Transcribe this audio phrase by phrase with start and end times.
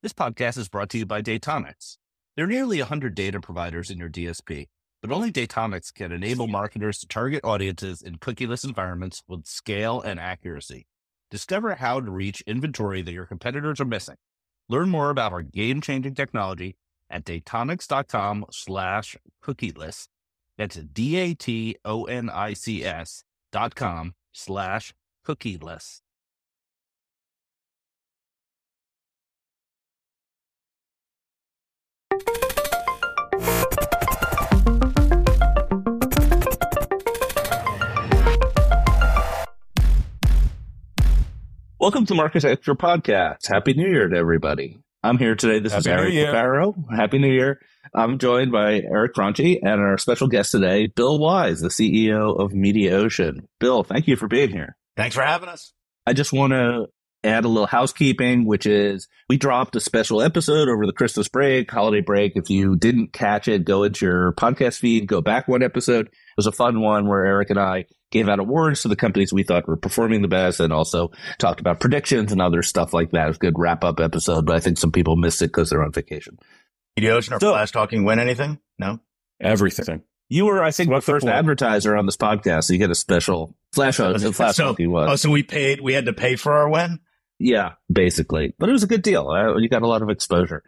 [0.00, 1.96] This podcast is brought to you by Datonics.
[2.36, 4.68] There are nearly 100 data providers in your DSP,
[5.02, 10.20] but only Datonics can enable marketers to target audiences in cookieless environments with scale and
[10.20, 10.86] accuracy.
[11.32, 14.14] Discover how to reach inventory that your competitors are missing.
[14.68, 16.76] Learn more about our game-changing technology
[17.10, 20.06] at datonics.com slash cookieless.
[20.56, 21.34] That's D-A-T-O-N-I-C-S
[23.50, 24.94] dot com slash
[25.26, 26.02] cookieless.
[41.80, 43.46] Welcome to Marketecture Podcast.
[43.46, 44.80] Happy New Year to everybody.
[45.04, 45.60] I'm here today.
[45.60, 46.32] This is Happy New Eric.
[46.32, 46.74] Barrow.
[46.90, 47.60] Happy New Year.
[47.94, 52.50] I'm joined by Eric Franchi and our special guest today, Bill Wise, the CEO of
[52.50, 53.46] Mediaocean.
[53.60, 54.76] Bill, thank you for being here.
[54.96, 55.72] Thanks for having us.
[56.04, 56.86] I just want to
[57.22, 61.70] add a little housekeeping, which is we dropped a special episode over the Christmas break,
[61.70, 62.32] holiday break.
[62.34, 66.06] If you didn't catch it, go into your podcast feed, go back one episode.
[66.06, 69.32] It was a fun one where Eric and I gave out awards to the companies
[69.32, 73.10] we thought were performing the best and also talked about predictions and other stuff like
[73.10, 73.24] that.
[73.24, 75.70] It was a good wrap up episode, but I think some people missed it because
[75.70, 76.38] they're on vacation.
[76.98, 78.58] Mediaocean or So- Flashtalking win anything?
[78.78, 79.00] No.
[79.40, 80.02] Everything.
[80.30, 81.36] You were, I think, What's the the first point?
[81.36, 85.08] advertiser on this podcast, so you get a special flash on flash So- he was.
[85.10, 85.80] Oh, so we paid.
[85.80, 87.00] We had to pay for our win.
[87.38, 88.52] Yeah, basically.
[88.58, 89.28] But it was a good deal.
[89.28, 90.62] Uh, you got a lot of exposure.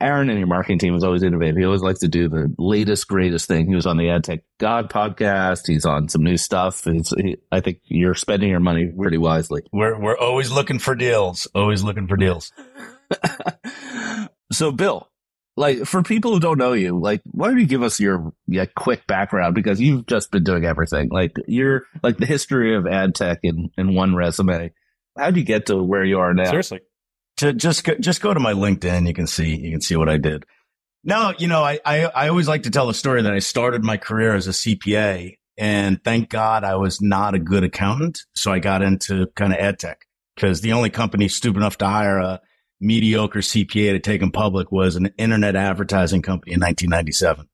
[0.00, 1.56] Aaron and your marketing team is always innovative.
[1.56, 3.66] He always likes to do the latest, greatest thing.
[3.66, 5.66] He was on the AdTech God podcast.
[5.66, 6.84] He's on some new stuff.
[6.84, 9.62] He's, he, I think you're spending your money pretty wisely.
[9.72, 11.48] We're we're always looking for deals.
[11.54, 12.52] Always looking for deals.
[14.52, 15.08] so, Bill,
[15.56, 18.66] like for people who don't know you, like why don't you give us your yeah,
[18.66, 21.08] quick background because you've just been doing everything.
[21.10, 24.72] Like you're like the history of ad tech in, in one resume.
[25.16, 26.50] How would you get to where you are now?
[26.50, 26.80] Seriously.
[27.38, 29.06] To just go, just go to my LinkedIn.
[29.06, 30.44] You can see you can see what I did.
[31.04, 33.84] No, you know, I, I I always like to tell the story that I started
[33.84, 38.50] my career as a CPA, and thank God I was not a good accountant, so
[38.50, 42.18] I got into kind of ad tech because the only company stupid enough to hire
[42.18, 42.40] a
[42.80, 47.48] mediocre CPA to take them public was an internet advertising company in 1997.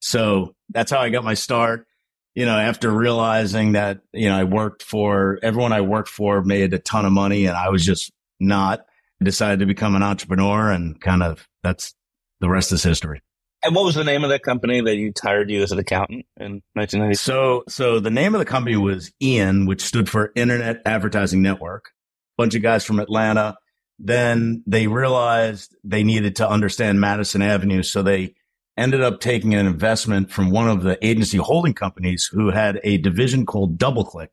[0.00, 1.86] So that's how I got my start.
[2.34, 6.72] You know, after realizing that, you know, I worked for everyone I worked for made
[6.72, 8.10] a ton of money and I was just
[8.40, 8.86] not,
[9.22, 11.94] decided to become an entrepreneur and kind of that's
[12.40, 13.22] the rest is history.
[13.64, 16.26] And what was the name of that company that you hired you as an accountant
[16.36, 17.14] in 1990?
[17.14, 21.90] So, so the name of the company was Ian, which stood for Internet Advertising Network.
[22.36, 23.56] Bunch of guys from Atlanta.
[24.00, 27.84] Then they realized they needed to understand Madison Avenue.
[27.84, 28.34] So they
[28.76, 32.98] ended up taking an investment from one of the agency holding companies who had a
[32.98, 34.30] division called DoubleClick.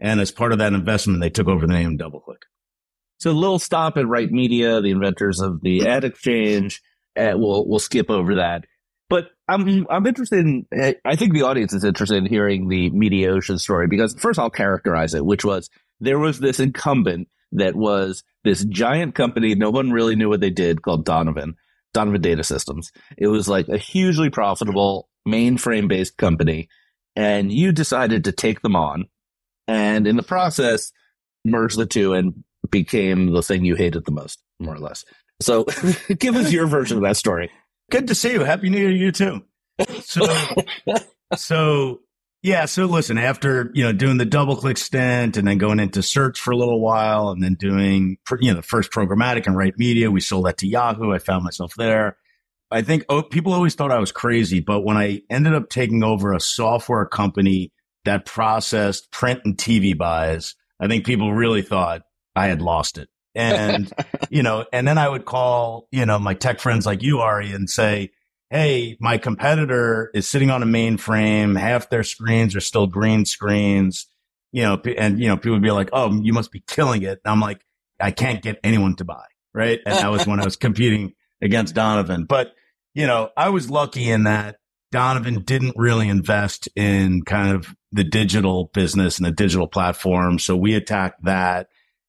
[0.00, 2.42] And as part of that investment, they took over the name DoubleClick.
[3.18, 6.82] So a little stop at Right Media, the inventors of the ad exchange.
[7.16, 8.66] Uh, we'll we'll skip over that.
[9.08, 10.66] But I'm I'm interested in.
[11.04, 15.14] I think the audience is interested in hearing the Mediaocean story because first I'll characterize
[15.14, 15.70] it, which was
[16.00, 19.54] there was this incumbent that was this giant company.
[19.54, 21.56] No one really knew what they did called Donovan,
[21.92, 22.92] Donovan Data Systems.
[23.16, 26.68] It was like a hugely profitable mainframe based company,
[27.14, 29.06] and you decided to take them on,
[29.68, 30.92] and in the process
[31.44, 35.04] merge the two and became the thing you hated the most, more or less.
[35.40, 35.64] So
[36.18, 37.50] give us your version of that story.
[37.90, 38.40] Good to see you.
[38.40, 39.44] Happy New Year to you too.
[40.02, 40.26] So,
[41.36, 42.00] so
[42.42, 42.64] yeah.
[42.66, 46.40] So listen, after, you know, doing the double click stint and then going into search
[46.40, 50.10] for a little while and then doing, you know, the first programmatic and right media,
[50.10, 51.12] we sold that to Yahoo.
[51.12, 52.16] I found myself there.
[52.70, 56.02] I think oh, people always thought I was crazy, but when I ended up taking
[56.02, 57.72] over a software company
[58.04, 62.02] that processed print and TV buys, I think people really thought
[62.34, 63.08] I had lost it.
[63.34, 63.92] And,
[64.30, 67.52] you know, and then I would call, you know, my tech friends like you, Ari,
[67.52, 68.10] and say,
[68.50, 71.58] Hey, my competitor is sitting on a mainframe.
[71.58, 74.06] Half their screens are still green screens,
[74.52, 77.20] you know, and, you know, people would be like, Oh, you must be killing it.
[77.24, 77.60] And I'm like,
[78.00, 79.24] I can't get anyone to buy.
[79.52, 79.80] Right.
[79.86, 82.24] And that was when I was competing against Donovan.
[82.24, 82.52] But,
[82.94, 84.56] you know, I was lucky in that
[84.94, 90.38] Donovan didn't really invest in kind of the digital business and the digital platform.
[90.38, 91.66] So we attacked that,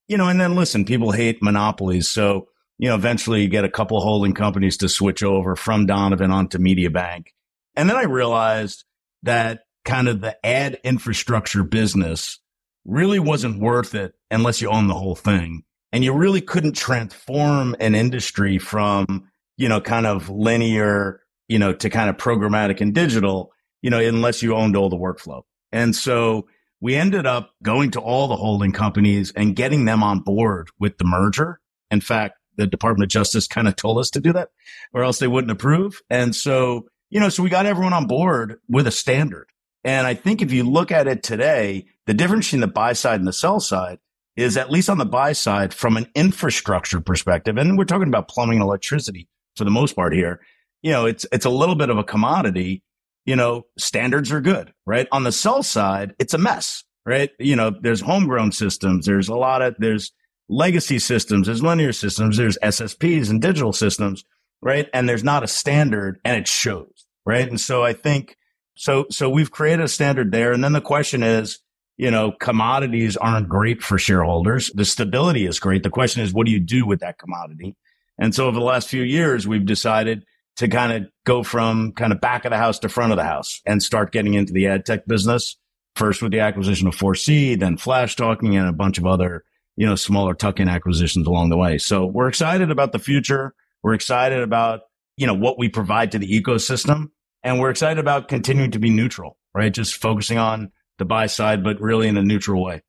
[0.07, 2.07] you know, and then listen, people hate monopolies.
[2.07, 2.47] So,
[2.77, 6.57] you know, eventually you get a couple holding companies to switch over from Donovan onto
[6.57, 7.27] MediaBank.
[7.75, 8.83] And then I realized
[9.23, 12.39] that kind of the ad infrastructure business
[12.85, 15.63] really wasn't worth it unless you own the whole thing.
[15.91, 21.73] And you really couldn't transform an industry from, you know, kind of linear, you know,
[21.73, 25.43] to kind of programmatic and digital, you know, unless you owned all the workflow.
[25.71, 26.47] And so
[26.85, 30.99] we ended up going to all the holding companies and getting them on board with
[30.99, 31.59] the merger.
[31.89, 34.49] In fact, the Department of Justice kind of told us to do that
[34.93, 35.99] or else they wouldn't approve.
[36.11, 39.47] And so, you know, so we got everyone on board with a standard.
[39.83, 43.19] And I think if you look at it today, the difference between the buy side
[43.19, 43.97] and the sell side
[44.35, 47.57] is at least on the buy side from an infrastructure perspective.
[47.57, 50.39] And we're talking about plumbing and electricity for the most part here.
[50.83, 52.83] You know, it's, it's a little bit of a commodity.
[53.25, 55.07] You know, standards are good, right?
[55.11, 57.31] On the sell side, it's a mess, right?
[57.39, 59.05] You know, there's homegrown systems.
[59.05, 60.11] There's a lot of, there's
[60.47, 61.47] legacy systems.
[61.47, 62.37] There's linear systems.
[62.37, 64.23] There's SSPs and digital systems,
[64.61, 64.87] right?
[64.93, 67.47] And there's not a standard and it shows, right?
[67.47, 68.37] And so I think,
[68.75, 70.51] so, so we've created a standard there.
[70.51, 71.59] And then the question is,
[71.97, 74.69] you know, commodities aren't great for shareholders.
[74.73, 75.83] The stability is great.
[75.83, 77.77] The question is, what do you do with that commodity?
[78.17, 80.25] And so over the last few years, we've decided
[80.57, 83.23] to kind of go from kind of back of the house to front of the
[83.23, 85.57] house and start getting into the ad tech business.
[85.95, 89.45] First with the acquisition of 4C, then Flashtalking and a bunch of other,
[89.77, 91.77] you know, smaller tuck in acquisitions along the way.
[91.77, 93.53] So we're excited about the future.
[93.81, 94.81] We're excited about,
[95.15, 97.11] you know, what we provide to the ecosystem.
[97.43, 99.73] And we're excited about continuing to be neutral, right?
[99.73, 102.81] Just focusing on the buy side, but really in a neutral way.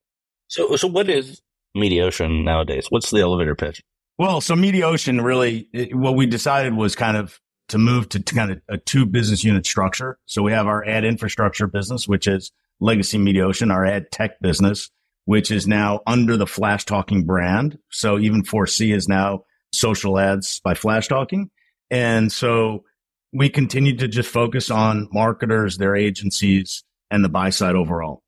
[0.48, 1.42] So, so what is
[1.76, 2.86] Mediaocean nowadays?
[2.88, 3.82] What's the elevator pitch?
[4.18, 8.34] Well, so Mediaocean really, it, what we decided was kind of to move to, to
[8.34, 10.18] kind of a two business unit structure.
[10.26, 14.90] So we have our ad infrastructure business, which is legacy Mediaocean, our ad tech business,
[15.24, 17.78] which is now under the Flashtalking brand.
[17.90, 21.50] So even 4C is now social ads by Flashtalking.
[21.90, 22.84] And so
[23.32, 28.22] we continue to just focus on marketers, their agencies, and the buy side overall.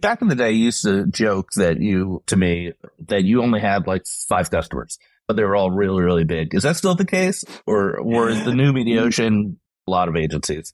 [0.00, 2.72] Back in the day, you used to joke that you, to me,
[3.06, 6.54] that you only had like five customers, but they were all really, really big.
[6.54, 7.44] Is that still the case?
[7.66, 9.06] Or, or is the new media mm-hmm.
[9.06, 10.72] ocean a lot of agencies?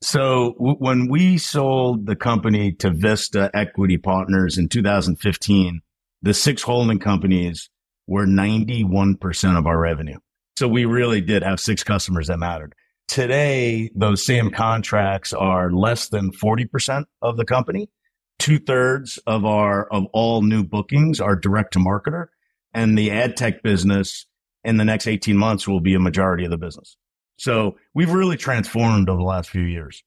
[0.00, 5.82] So w- when we sold the company to Vista Equity Partners in 2015,
[6.22, 7.68] the six holding companies
[8.06, 10.18] were 91% of our revenue.
[10.56, 12.74] So we really did have six customers that mattered.
[13.08, 17.90] Today, those same contracts are less than 40% of the company.
[18.38, 22.26] Two thirds of our, of all new bookings are direct to marketer
[22.74, 24.26] and the ad tech business
[24.64, 26.96] in the next 18 months will be a majority of the business.
[27.36, 30.02] So we've really transformed over the last few years.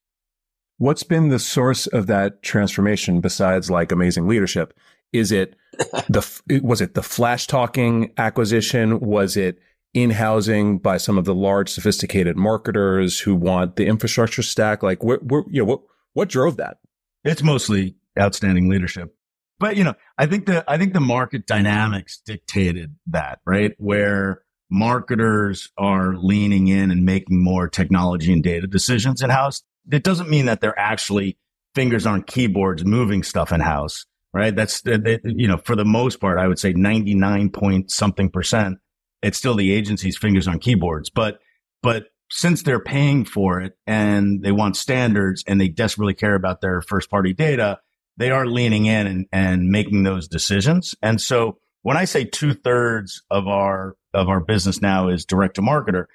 [0.78, 4.78] What's been the source of that transformation besides like amazing leadership?
[5.14, 5.56] Is it
[6.10, 9.00] the, was it the Flashtalking acquisition?
[9.00, 9.60] Was it
[9.94, 14.84] in housing by some of the large sophisticated marketers who want the infrastructure stack?
[14.84, 15.82] Like, where, where, you know, what,
[16.14, 16.78] what drove that?
[17.24, 19.15] It's mostly outstanding leadership.
[19.60, 23.74] But, you know, I think the, I think the market dynamics dictated that, right?
[23.78, 29.64] Where marketers are leaning in and making more technology and data decisions in house.
[29.92, 31.38] It doesn't mean that they're actually
[31.76, 34.56] fingers on keyboards moving stuff in house, right?
[34.56, 38.80] That's, you know, for the most part, I would say 99 point something percent
[39.26, 41.10] it's still the agency's fingers on keyboards.
[41.10, 41.40] But,
[41.82, 46.62] but since they're paying for it and they want standards and they desperately care about
[46.62, 47.80] their first party data,
[48.18, 50.96] they are leaning in and, and making those decisions.
[51.02, 55.56] And so when I say two thirds of our, of our business now is direct
[55.56, 56.06] to marketer,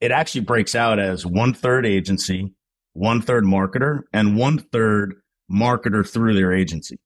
[0.00, 2.54] it actually breaks out as one third agency,
[2.94, 5.14] one third marketer and one third
[5.50, 6.98] marketer through their agency.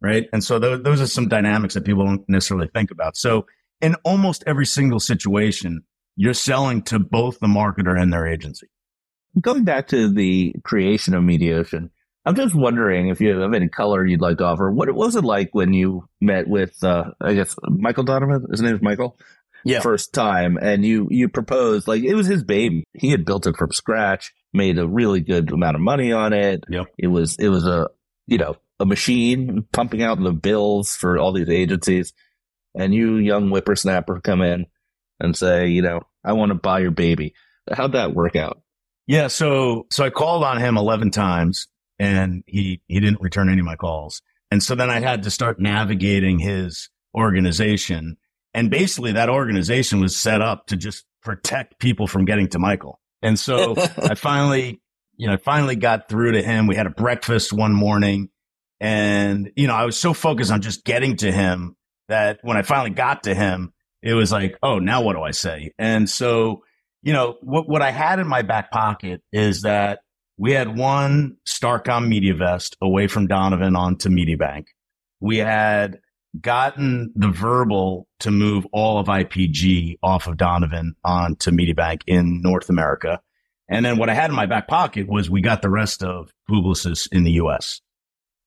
[0.00, 0.28] Right.
[0.32, 3.16] And so th- those are some dynamics that people don't necessarily think about.
[3.16, 3.46] So
[3.80, 5.82] in almost every single situation,
[6.16, 8.68] you're selling to both the marketer and their agency.
[9.40, 11.90] Going back to the creation of Mediaocean,
[12.24, 14.70] I'm just wondering if you have any color you'd like to offer.
[14.70, 18.46] What was it like when you met with, uh, I guess, Michael Donovan?
[18.50, 19.18] His name is Michael?
[19.64, 19.80] Yeah.
[19.80, 20.56] First time.
[20.60, 22.84] And you, you proposed, like, it was his baby.
[22.94, 26.64] He had built it from scratch, made a really good amount of money on it.
[26.68, 26.86] Yep.
[26.98, 27.88] It was, it was a,
[28.26, 32.12] you know, a machine pumping out the bills for all these agencies
[32.74, 34.66] and you young whippersnapper come in
[35.20, 37.34] and say, you know, I want to buy your baby.
[37.70, 38.60] How'd that work out?
[39.06, 39.28] Yeah.
[39.28, 41.68] So, so I called on him 11 times
[42.02, 44.22] and he, he didn't return any of my calls.
[44.50, 48.16] And so then I had to start navigating his organization.
[48.52, 52.98] And basically that organization was set up to just protect people from getting to Michael.
[53.22, 54.82] And so I finally,
[55.16, 56.66] you know, I finally got through to him.
[56.66, 58.30] We had a breakfast one morning
[58.80, 61.76] and, you know, I was so focused on just getting to him
[62.08, 65.30] that when I finally got to him, it was like, oh, now what do I
[65.30, 65.72] say?
[65.78, 66.64] And so,
[67.04, 70.00] you know, what, what I had in my back pocket is that
[70.36, 74.66] we had won Starcom MediaVest away from Donovan onto MediaBank.
[75.20, 75.98] We had
[76.40, 82.70] gotten the verbal to move all of IPG off of Donovan onto MediaBank in North
[82.70, 83.20] America.
[83.68, 86.32] And then what I had in my back pocket was we got the rest of
[86.48, 87.80] Publicis in the US.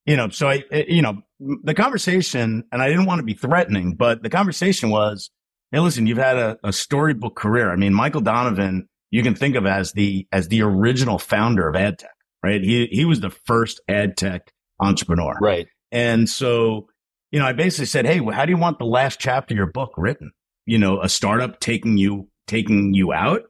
[0.05, 3.33] You know, so I, eh, you know, the conversation, and I didn't want to be
[3.33, 5.31] threatening, but the conversation was,
[5.71, 7.71] hey, listen, you've had a, a storybook career.
[7.71, 11.75] I mean, Michael Donovan, you can think of as the, as the original founder of
[11.75, 12.61] ad tech, right?
[12.61, 15.35] He, he was the first ad tech entrepreneur.
[15.41, 15.67] Right.
[15.91, 16.87] And so,
[17.31, 19.57] you know, I basically said, Hey, well, how do you want the last chapter of
[19.57, 20.31] your book written?
[20.65, 23.41] You know, a startup taking you, taking you out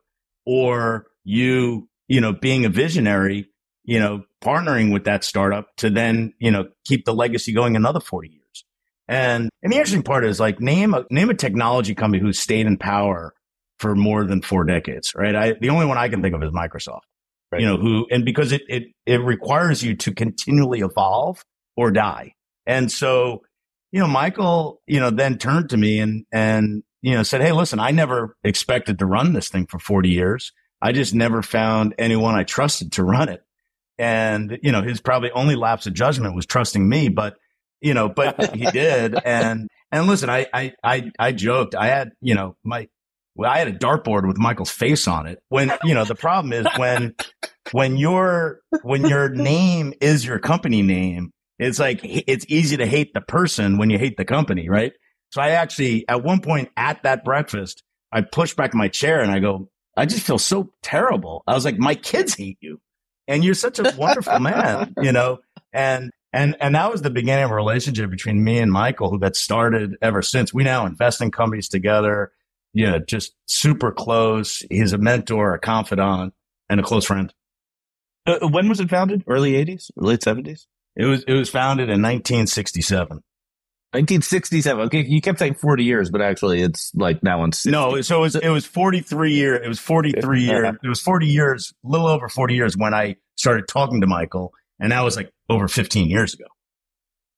[0.45, 3.49] or you, you know, being a visionary,
[3.83, 7.99] you know, partnering with that startup to then, you know, keep the legacy going another
[7.99, 8.65] 40 years.
[9.07, 12.65] And, and the interesting part is like name a, name a technology company who's stayed
[12.65, 13.34] in power
[13.79, 15.35] for more than four decades, right?
[15.35, 17.01] I, the only one I can think of is Microsoft,
[17.51, 17.61] right.
[17.61, 21.43] you know, who, and because it, it, it requires you to continually evolve
[21.75, 22.33] or die.
[22.65, 23.43] And so,
[23.91, 27.51] you know, Michael, you know, then turned to me and, and, you know, said, Hey,
[27.51, 30.51] listen, I never expected to run this thing for 40 years.
[30.81, 33.43] I just never found anyone I trusted to run it.
[33.97, 37.35] And, you know, his probably only lapse of judgment was trusting me, but
[37.81, 39.15] you know, but he did.
[39.23, 41.75] And, and listen, I, I, I, I joked.
[41.75, 42.89] I had, you know, my,
[43.35, 45.39] well, I had a dartboard with Michael's face on it.
[45.49, 47.15] When, you know, the problem is when,
[47.71, 53.13] when your, when your name is your company name, it's like, it's easy to hate
[53.13, 54.93] the person when you hate the company, right?
[55.31, 59.31] So I actually, at one point at that breakfast, I pushed back my chair and
[59.31, 61.43] I go, I just feel so terrible.
[61.47, 62.79] I was like, my kids hate you
[63.27, 65.39] and you're such a wonderful man, you know?
[65.73, 69.19] And and, and that was the beginning of a relationship between me and Michael who
[69.19, 70.53] that started ever since.
[70.53, 72.33] We now invest in companies together.
[72.75, 74.61] Yeah, just super close.
[74.69, 76.33] He's a mentor, a confidant,
[76.69, 77.33] and a close friend.
[78.27, 79.23] Uh, when was it founded?
[79.27, 79.91] Early 80s?
[79.95, 80.65] Late 70s?
[80.97, 83.21] It was, it was founded in 1967.
[83.93, 84.85] 1967.
[84.87, 87.71] Okay, you kept saying 40 years, but actually it's like now on 60.
[87.71, 89.55] No, so it was, it was 43 year.
[89.55, 90.75] It was 43 years.
[90.83, 94.51] It was 40 years, a little over 40 years when I started talking to Michael.
[94.81, 96.45] And that was like over 15 years ago.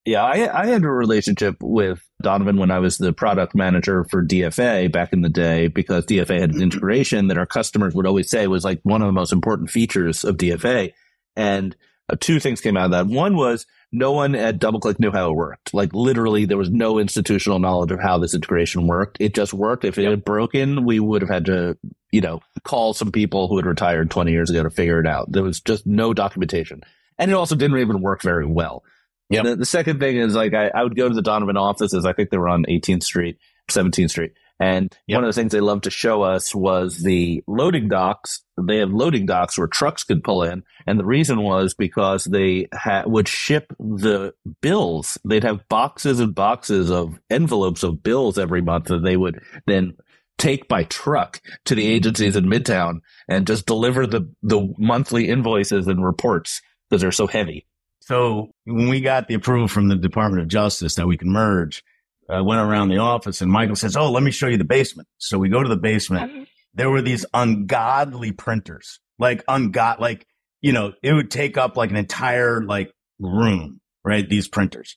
[0.08, 4.24] Yeah, I, I had a relationship with Donovan when I was the product manager for
[4.24, 8.30] DFA back in the day because DFA had an integration that our customers would always
[8.30, 10.94] say was like one of the most important features of DFA.
[11.36, 11.76] And
[12.08, 13.08] uh, two things came out of that.
[13.08, 15.74] One was no one at DoubleClick knew how it worked.
[15.74, 19.18] Like literally, there was no institutional knowledge of how this integration worked.
[19.20, 19.84] It just worked.
[19.84, 20.12] If it yep.
[20.12, 21.78] had broken, we would have had to,
[22.14, 25.30] you know, call some people who had retired 20 years ago to figure it out.
[25.30, 26.82] There was just no documentation
[27.18, 28.84] and it also didn't even work very well.
[29.30, 29.44] Yeah.
[29.44, 32.06] The, the, second thing is like I, I, would go to the Donovan offices.
[32.06, 33.38] I think they were on 18th Street,
[33.70, 34.34] 17th Street.
[34.60, 35.18] And yep.
[35.18, 38.44] one of the things they loved to show us was the loading docks.
[38.60, 40.64] They have loading docks where trucks could pull in.
[40.88, 45.18] And the reason was because they ha- would ship the bills.
[45.24, 49.96] They'd have boxes and boxes of envelopes of bills every month that they would then
[50.40, 55.88] take by truck to the agencies in Midtown and just deliver the, the monthly invoices
[55.88, 57.67] and reports because they're so heavy.
[58.08, 61.84] So when we got the approval from the Department of Justice that we can merge,
[62.30, 65.10] I went around the office and Michael says, Oh, let me show you the basement.
[65.18, 66.32] So we go to the basement.
[66.32, 66.46] Uh-huh.
[66.74, 70.26] There were these ungodly printers, like ungod, like,
[70.62, 74.28] you know, it would take up like an entire like room, right?
[74.28, 74.96] These printers.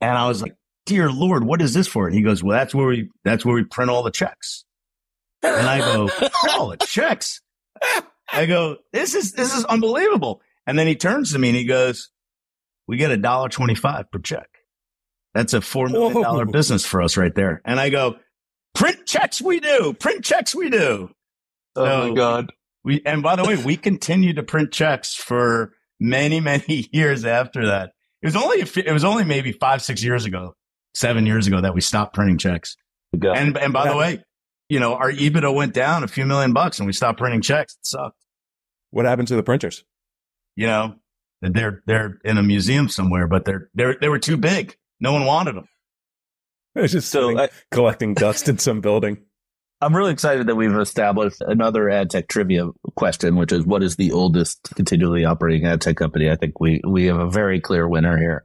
[0.00, 2.08] And I was like, dear Lord, what is this for?
[2.08, 4.64] And he goes, well, that's where we, that's where we print all the checks.
[5.44, 6.10] And I go,
[6.50, 7.42] all the checks.
[8.32, 10.42] I go, this is, this is unbelievable.
[10.66, 12.10] And then he turns to me and he goes,
[12.90, 14.48] we get a dollar 25 per check.
[15.32, 17.62] That's a $4 million business for us right there.
[17.64, 18.16] And I go,
[18.74, 21.08] print checks we do, print checks we do.
[21.76, 22.52] Oh my God.
[22.82, 27.66] We, and by the way, we continue to print checks for many, many years after
[27.66, 27.92] that.
[28.22, 30.56] It was only, it was only maybe five, six years ago,
[30.92, 32.76] seven years ago that we stopped printing checks.
[33.36, 33.90] And, and by yeah.
[33.92, 34.24] the way,
[34.68, 37.74] you know, our EBITDA went down a few million bucks and we stopped printing checks.
[37.74, 38.24] It sucked.
[38.90, 39.84] What happened to the printers?
[40.56, 40.94] you know,
[41.40, 44.76] they're they're in a museum somewhere, but they're they they were too big.
[45.00, 45.68] No one wanted them.
[46.74, 49.18] It's just so I, collecting dust in some building.
[49.82, 53.96] I'm really excited that we've established another ad tech trivia question, which is what is
[53.96, 56.30] the oldest continually operating ad tech company?
[56.30, 58.44] I think we we have a very clear winner here.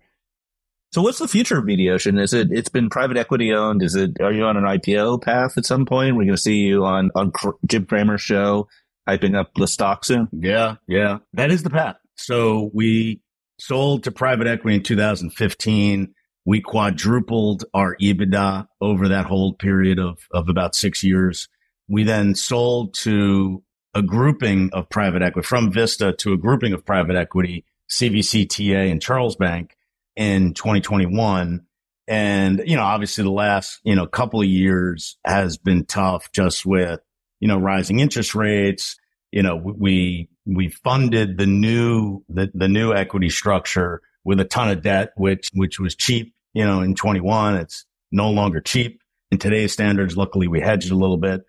[0.93, 2.21] So what's the future of Mediaocean?
[2.21, 3.83] Is it it's been private equity owned?
[3.83, 6.15] Is it are you on an IPO path at some point?
[6.15, 7.33] We're going to see you on on
[7.65, 8.69] Jim Cramer's show
[9.07, 10.29] hyping up the stock soon.
[10.31, 11.97] Yeah, yeah, that is the path.
[12.15, 13.21] So we
[13.59, 16.13] sold to private equity in 2015.
[16.45, 21.47] We quadrupled our EBITDA over that whole period of, of about six years.
[21.87, 26.85] We then sold to a grouping of private equity from Vista to a grouping of
[26.85, 29.71] private equity, CVC, and Charlesbank
[30.15, 31.65] in 2021.
[32.07, 36.65] And, you know, obviously the last, you know, couple of years has been tough just
[36.65, 36.99] with,
[37.39, 38.97] you know, rising interest rates.
[39.31, 44.69] You know, we we funded the new the, the new equity structure with a ton
[44.69, 46.33] of debt, which which was cheap.
[46.53, 49.01] You know, in 21, it's no longer cheap.
[49.31, 50.15] in today's standards.
[50.15, 51.41] Luckily, we hedged a little bit.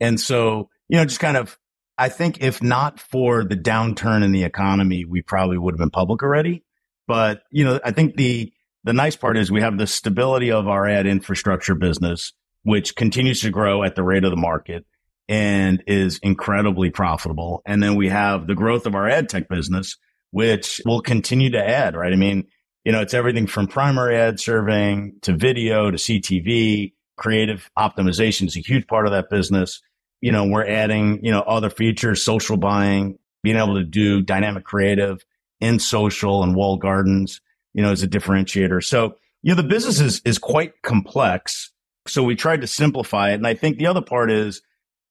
[0.00, 1.58] And so, you know, just kind of,
[1.96, 5.90] I think if not for the downturn in the economy, we probably would have been
[5.90, 6.64] public already.
[7.06, 8.52] But, you know, I think the,
[8.84, 13.40] the nice part is we have the stability of our ad infrastructure business, which continues
[13.42, 14.84] to grow at the rate of the market
[15.30, 17.62] and is incredibly profitable.
[17.64, 19.96] And then we have the growth of our ad tech business,
[20.32, 22.12] which will continue to add, right?
[22.12, 22.48] I mean,
[22.84, 28.56] you know, it's everything from primary ad serving to video to CTV, creative optimization is
[28.56, 29.80] a huge part of that business.
[30.20, 34.64] You know, we're adding, you know, other features, social buying, being able to do dynamic
[34.64, 35.24] creative
[35.60, 37.40] in social and walled gardens,
[37.72, 38.82] you know, as a differentiator.
[38.82, 41.70] So, you know, the business is, is quite complex.
[42.08, 43.34] So we tried to simplify it.
[43.34, 44.62] And I think the other part is,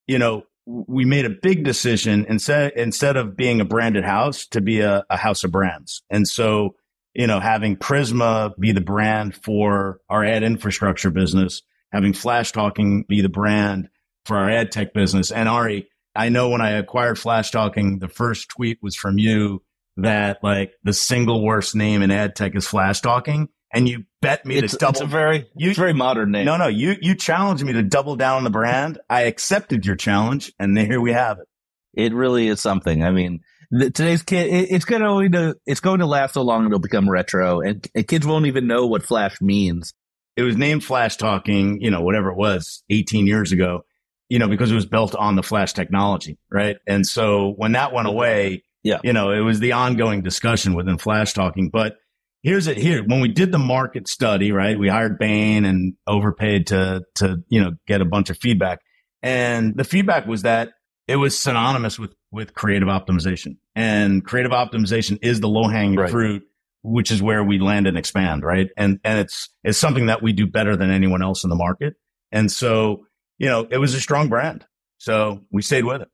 [0.09, 4.59] you know, we made a big decision instead, instead of being a branded house to
[4.59, 6.01] be a, a house of brands.
[6.09, 6.75] And so,
[7.13, 11.61] you know, having Prisma be the brand for our ad infrastructure business,
[11.91, 13.89] having Flashtalking be the brand
[14.25, 15.31] for our ad tech business.
[15.31, 19.61] And Ari, I know when I acquired Flashtalking, the first tweet was from you
[19.97, 23.49] that like the single worst name in ad tech is Flashtalking.
[23.73, 24.91] And you bet me it's, to double.
[24.91, 26.45] It's a very, you, it's very modern name.
[26.45, 28.99] No, no, you, you challenged me to double down on the brand.
[29.09, 31.47] I accepted your challenge and here we have it.
[31.93, 33.03] It really is something.
[33.03, 36.65] I mean, the, today's kid, it, it's going to, it's going to last so long
[36.65, 39.93] it'll become retro and, and kids won't even know what Flash means.
[40.35, 43.85] It was named Flashtalking, you know, whatever it was 18 years ago,
[44.29, 46.39] you know, because it was built on the Flash technology.
[46.49, 46.77] Right.
[46.87, 48.15] And so when that went mm-hmm.
[48.15, 51.97] away, yeah, you know, it was the ongoing discussion within Flashtalking, but
[52.43, 53.03] here's it here.
[53.03, 57.61] When we did the market study, right, we hired Bain and overpaid to, to, you
[57.61, 58.79] know, get a bunch of feedback.
[59.21, 60.69] And the feedback was that
[61.07, 66.09] it was synonymous with, with creative optimization and creative optimization is the low hanging right.
[66.09, 66.43] fruit,
[66.83, 68.43] which is where we land and expand.
[68.43, 68.69] Right.
[68.77, 71.95] And, and it's, it's something that we do better than anyone else in the market.
[72.31, 73.05] And so,
[73.37, 74.65] you know, it was a strong brand.
[74.97, 76.09] So we stayed with it.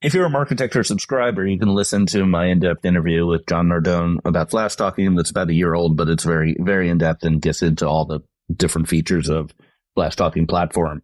[0.00, 4.18] If you're a Marketecture subscriber, you can listen to my in-depth interview with John Nardone
[4.24, 5.16] about Flashtalking.
[5.16, 8.20] That's about a year old, but it's very, very in-depth and gets into all the
[8.54, 9.52] different features of
[9.96, 11.02] Flashtalking platform.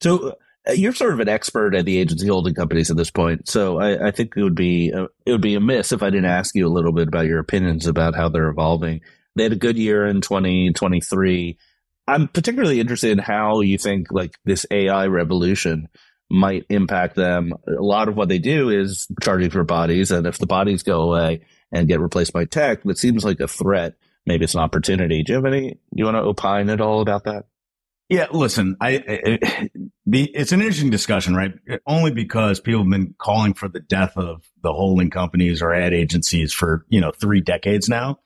[0.00, 0.34] So
[0.68, 3.48] uh, you're sort of an expert at the agency holding companies at this point.
[3.48, 6.24] So I, I think it would be uh, it would be amiss if I didn't
[6.24, 9.02] ask you a little bit about your opinions about how they're evolving.
[9.36, 11.56] They had a good year in 2023.
[12.08, 15.88] I'm particularly interested in how you think like this AI revolution
[16.32, 17.52] might impact them.
[17.68, 20.10] A lot of what they do is charging for bodies.
[20.10, 23.46] And if the bodies go away and get replaced by tech, that seems like a
[23.46, 23.94] threat.
[24.24, 25.22] Maybe it's an opportunity.
[25.22, 27.44] Do you have any, you want to opine at all about that?
[28.08, 29.02] Yeah, listen, I,
[30.06, 31.52] it's an interesting discussion, right?
[31.86, 35.94] Only because people have been calling for the death of the holding companies or ad
[35.94, 38.18] agencies for, you know, three decades now.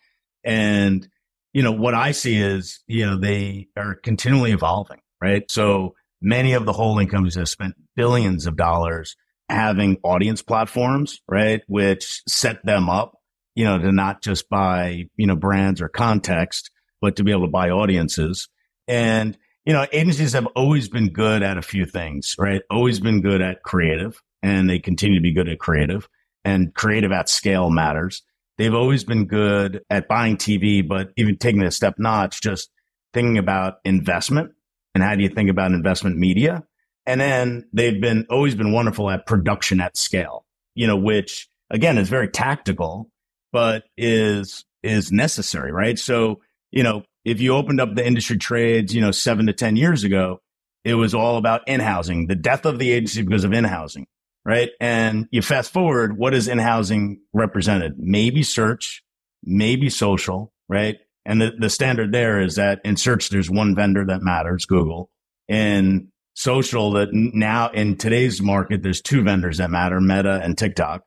[0.43, 1.09] And,
[1.53, 5.49] you know, what I see is, you know, they are continually evolving, right?
[5.51, 9.17] So many of the holding companies have spent billions of dollars
[9.49, 11.63] having audience platforms, right?
[11.69, 13.19] Which set them up,
[13.55, 17.47] you know, to not just buy, you know, brands or context, but to be able
[17.47, 18.49] to buy audiences.
[18.89, 22.63] And, you know, agencies have always been good at a few things, right?
[22.71, 26.09] Always been good at creative and they continue to be good at creative
[26.45, 28.23] and creative at scale matters.
[28.59, 32.71] They've always been good at buying TV, but even taking it a step notch, just
[33.13, 34.53] thinking about investment
[34.97, 36.65] and how do you think about investment media?
[37.05, 41.99] And then they've been always been wonderful at production at scale, you know, which again
[41.99, 43.11] is very tactical,
[43.53, 45.99] but is, is necessary, right?
[45.99, 49.77] So, you know, if you opened up the industry trades, you know, seven to 10
[49.77, 50.41] years ago,
[50.83, 54.07] it was all about in-housing, the death of the agency because of in-housing,
[54.47, 54.71] right?
[54.81, 57.97] And you fast forward, what is in-housing represented?
[57.99, 59.05] Maybe search,
[59.45, 60.97] maybe social, right?
[61.27, 65.11] And the, the standard there is that in search, there's one vendor that matters, Google.
[65.49, 71.03] In social, that now in today's market, there's two vendors that matter, Meta and TikTok,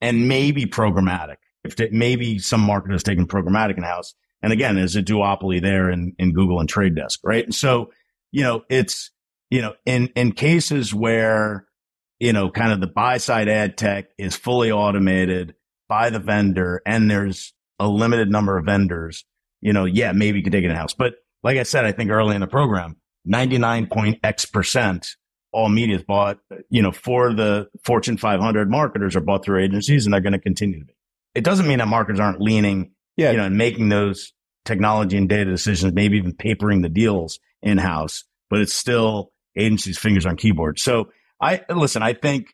[0.00, 1.36] and maybe programmatic.
[1.64, 4.14] If they, maybe some marketers taking programmatic in house.
[4.42, 7.44] And again, there's a duopoly there in, in Google and Trade Desk, right?
[7.44, 7.90] And so,
[8.30, 9.10] you know, it's,
[9.50, 11.66] you know, in, in cases where,
[12.20, 15.54] you know, kind of the buy side ad tech is fully automated
[15.88, 19.24] by the vendor and there's a limited number of vendors,
[19.64, 20.94] you know, yeah, maybe you could take it in house.
[20.94, 25.16] But like I said, I think early in the program, 99 point X percent
[25.52, 30.04] all media is bought, you know, for the Fortune 500 marketers are bought through agencies
[30.04, 30.94] and they're going to continue to be.
[31.34, 33.30] It doesn't mean that marketers aren't leaning, yeah.
[33.30, 34.32] you know, and making those
[34.64, 39.96] technology and data decisions, maybe even papering the deals in house, but it's still agencies'
[39.96, 40.78] fingers on keyboard.
[40.78, 42.48] So I listen, I think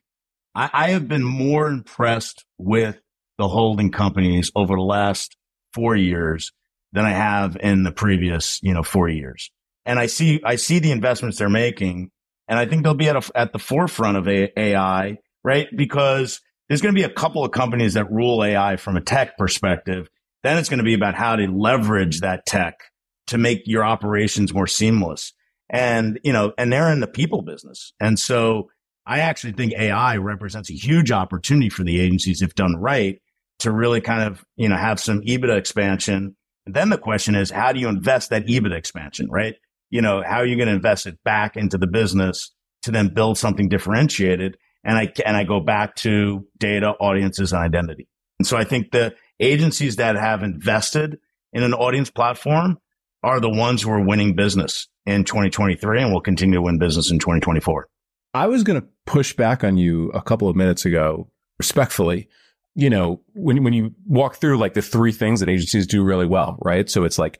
[0.55, 2.99] I, I have been more impressed with
[3.37, 5.35] the holding companies over the last
[5.73, 6.51] four years
[6.93, 9.51] than I have in the previous, you know, four years.
[9.85, 12.11] And I see, I see the investments they're making.
[12.47, 15.67] And I think they'll be at, a, at the forefront of AI, right?
[15.75, 19.37] Because there's going to be a couple of companies that rule AI from a tech
[19.37, 20.07] perspective.
[20.43, 22.75] Then it's going to be about how to leverage that tech
[23.27, 25.33] to make your operations more seamless.
[25.69, 27.93] And, you know, and they're in the people business.
[27.99, 28.69] And so
[29.05, 33.21] I actually think AI represents a huge opportunity for the agencies if done right
[33.59, 36.35] to really kind of, you know, have some EBITDA expansion.
[36.65, 39.55] Then the question is, how do you invest that EBIT expansion, right?
[39.89, 42.51] You know, how are you going to invest it back into the business
[42.83, 44.57] to then build something differentiated?
[44.83, 48.07] And I, and I go back to data, audiences, and identity.
[48.39, 51.19] And so I think the agencies that have invested
[51.53, 52.77] in an audience platform
[53.23, 57.11] are the ones who are winning business in 2023 and will continue to win business
[57.11, 57.87] in 2024.
[58.33, 62.29] I was going to push back on you a couple of minutes ago, respectfully.
[62.75, 66.25] You know, when when you walk through like the three things that agencies do really
[66.25, 66.89] well, right?
[66.89, 67.39] So it's like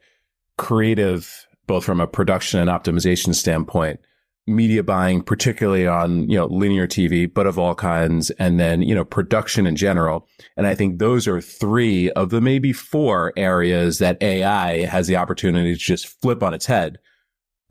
[0.58, 4.02] creative, both from a production and optimization standpoint,
[4.46, 8.94] media buying, particularly on, you know, linear TV, but of all kinds, and then, you
[8.94, 10.28] know, production in general.
[10.58, 15.16] And I think those are three of the maybe four areas that AI has the
[15.16, 17.00] opportunity to just flip on its head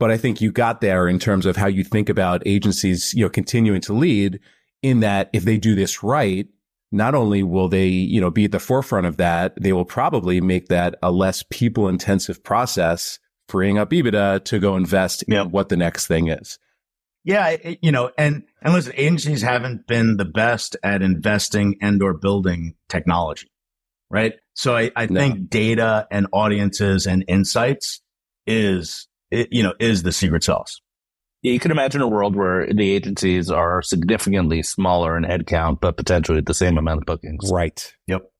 [0.01, 3.23] but I think you got there in terms of how you think about agencies, you
[3.23, 4.39] know, continuing to lead
[4.81, 6.47] in that if they do this right,
[6.91, 10.41] not only will they, you know, be at the forefront of that, they will probably
[10.41, 15.69] make that a less people intensive process, freeing up EBITDA to go invest in what
[15.69, 16.59] the next thing is.
[17.23, 22.15] Yeah, you know, and and listen, agencies haven't been the best at investing and or
[22.15, 23.51] building technology,
[24.09, 24.33] right?
[24.55, 25.19] So I, I no.
[25.19, 28.01] think data and audiences and insights
[28.47, 30.81] is it, you know, is the secret sauce.
[31.41, 35.97] Yeah, you can imagine a world where the agencies are significantly smaller in headcount, but
[35.97, 37.49] potentially the same amount of bookings.
[37.51, 37.93] Right.
[38.07, 38.31] Yep.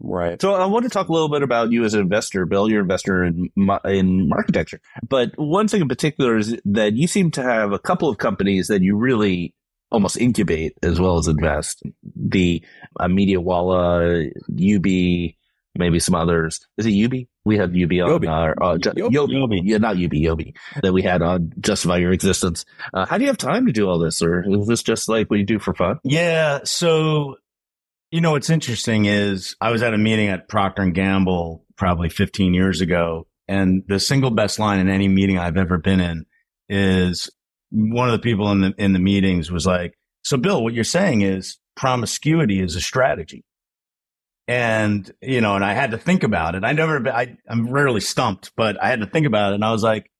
[0.00, 0.40] Right.
[0.40, 2.70] So I want to talk a little bit about you as an investor, Bill.
[2.70, 3.50] You're an investor in
[3.84, 8.08] in architecture, but one thing in particular is that you seem to have a couple
[8.08, 9.54] of companies that you really
[9.90, 11.82] almost incubate as well as invest.
[12.14, 12.62] The
[13.00, 15.34] uh, Mediawallah, UB,
[15.78, 16.60] maybe some others.
[16.76, 17.26] Is it UB?
[17.44, 18.28] We have UB on Yobi.
[18.28, 19.28] our uh, ju- Yobi.
[19.30, 19.60] Yobi.
[19.64, 22.64] Yeah, not UB, Yobi that we had on Justify Your Existence.
[22.92, 25.30] Uh, how do you have time to do all this, or is this just like
[25.30, 25.98] what you do for fun?
[26.04, 26.60] Yeah.
[26.64, 27.36] So,
[28.10, 32.08] you know, what's interesting is I was at a meeting at Procter and Gamble probably
[32.10, 36.26] 15 years ago, and the single best line in any meeting I've ever been in
[36.68, 37.30] is
[37.70, 40.84] one of the people in the in the meetings was like, "So, Bill, what you're
[40.84, 43.44] saying is promiscuity is a strategy."
[44.48, 46.64] And, you know, and I had to think about it.
[46.64, 49.56] I never, I, I'm rarely stumped, but I had to think about it.
[49.56, 50.10] And I was like,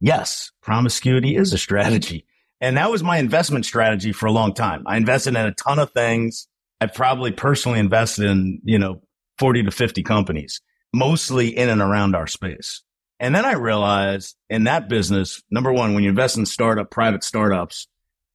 [0.00, 2.26] yes, promiscuity is a strategy.
[2.60, 4.84] And that was my investment strategy for a long time.
[4.86, 6.46] I invested in a ton of things.
[6.80, 9.02] I probably personally invested in, you know,
[9.38, 10.60] 40 to 50 companies,
[10.94, 12.82] mostly in and around our space.
[13.18, 17.24] And then I realized in that business, number one, when you invest in startup, private
[17.24, 17.88] startups,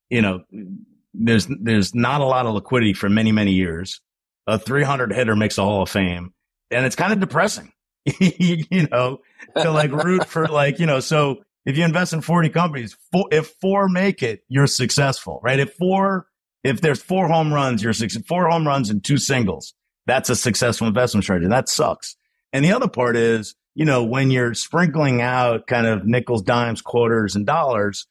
[0.10, 0.44] you know,
[1.14, 4.02] there's, there's not a lot of liquidity for many, many years
[4.48, 6.34] a 300 hitter makes a Hall of Fame,
[6.70, 7.72] and it's kind of depressing,
[8.20, 9.20] you know,
[9.58, 11.00] to like root for like you know.
[11.00, 15.60] So if you invest in 40 companies, four, if four make it, you're successful, right?
[15.60, 16.28] If four,
[16.64, 19.74] if there's four home runs, you're six, four home runs and two singles.
[20.08, 21.48] That's a successful investment strategy.
[21.48, 22.16] That sucks.
[22.52, 26.82] And the other part is, you know, when you're sprinkling out kind of nickels, dimes,
[26.82, 28.08] quarters, and dollars,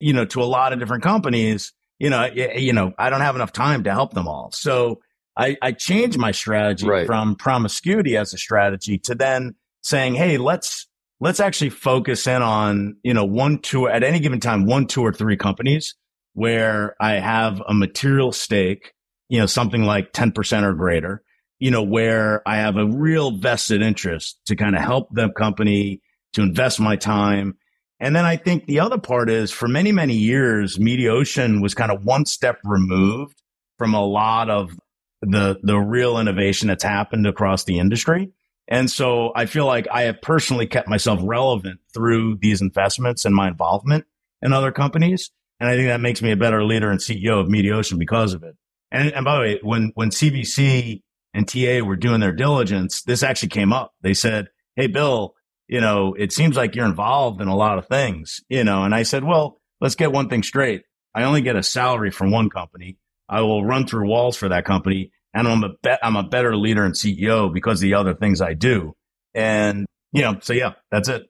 [0.00, 3.36] you know, to a lot of different companies, you know, you know, I don't have
[3.36, 4.50] enough time to help them all.
[4.52, 5.00] So
[5.36, 7.06] I, I changed my strategy right.
[7.06, 10.86] from promiscuity as a strategy to then saying, Hey, let's,
[11.20, 15.02] let's actually focus in on, you know, one, two, at any given time, one, two
[15.02, 15.94] or three companies
[16.34, 18.92] where I have a material stake,
[19.28, 21.22] you know, something like 10% or greater,
[21.58, 26.00] you know, where I have a real vested interest to kind of help the company
[26.34, 27.56] to invest my time.
[28.00, 31.92] And then I think the other part is for many, many years, Mediaocean was kind
[31.92, 33.40] of one step removed
[33.78, 34.76] from a lot of
[35.24, 38.30] the the real innovation that's happened across the industry.
[38.66, 43.34] And so I feel like I have personally kept myself relevant through these investments and
[43.34, 44.06] my involvement
[44.40, 45.30] in other companies.
[45.60, 48.42] And I think that makes me a better leader and CEO of Mediaocean because of
[48.42, 48.56] it.
[48.90, 51.02] And, and by the way, when, when CVC
[51.34, 53.92] and TA were doing their diligence, this actually came up.
[54.00, 55.34] They said, Hey, Bill,
[55.68, 58.94] you know, it seems like you're involved in a lot of things, you know, and
[58.94, 60.82] I said, well, let's get one thing straight.
[61.14, 62.98] I only get a salary from one company.
[63.28, 66.56] I will run through walls for that company and I'm a bet I'm a better
[66.56, 68.94] leader and CEO because of the other things I do.
[69.34, 71.24] And you know, so yeah, that's it.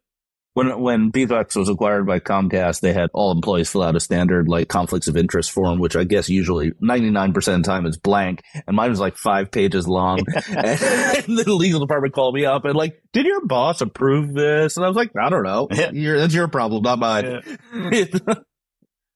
[0.52, 4.46] when when Beeswax was acquired by Comcast, they had all employees fill out a standard
[4.46, 8.42] like conflicts of interest form, which I guess usually 99% of the time is blank.
[8.66, 10.18] And mine was like five pages long.
[10.34, 14.76] and the legal department called me up and like, did your boss approve this?
[14.76, 15.68] And I was like, I don't know.
[15.72, 15.90] Yeah.
[16.18, 17.42] that's your problem, not mine.
[17.90, 18.04] Yeah.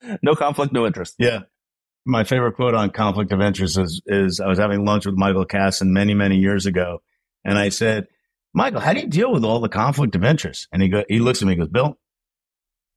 [0.22, 1.14] no conflict, no interest.
[1.18, 1.40] Yeah.
[2.08, 5.44] My favorite quote on conflict of interest is, is I was having lunch with Michael
[5.44, 7.02] Kassan many, many years ago.
[7.44, 8.06] And I said,
[8.54, 10.68] Michael, how do you deal with all the conflict of interest?
[10.72, 11.98] And he go, he looks at me and goes, Bill,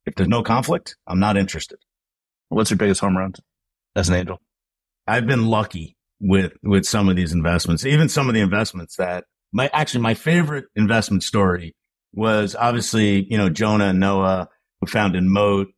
[0.06, 1.78] if there's no conflict, I'm not interested.
[2.48, 3.34] What's your biggest home run
[3.94, 4.40] as an angel?
[5.06, 9.24] I've been lucky with, with some of these investments, even some of the investments that
[9.52, 11.76] my, actually my favorite investment story
[12.14, 14.48] was obviously, you know, Jonah and Noah
[14.80, 15.68] who founded Moat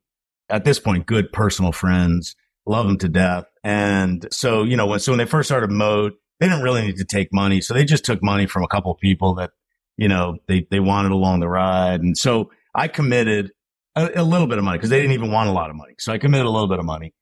[0.49, 3.45] at this point, good personal friends, love them to death.
[3.63, 6.97] And so, you know, when, so when they first started Moat, they didn't really need
[6.97, 7.61] to take money.
[7.61, 9.51] So they just took money from a couple of people that
[9.97, 12.01] you know, they, they wanted along the ride.
[12.01, 13.53] And so I committed
[13.95, 15.95] a, a little bit of money because they didn't even want a lot of money.
[15.99, 17.15] So I committed a little bit of money.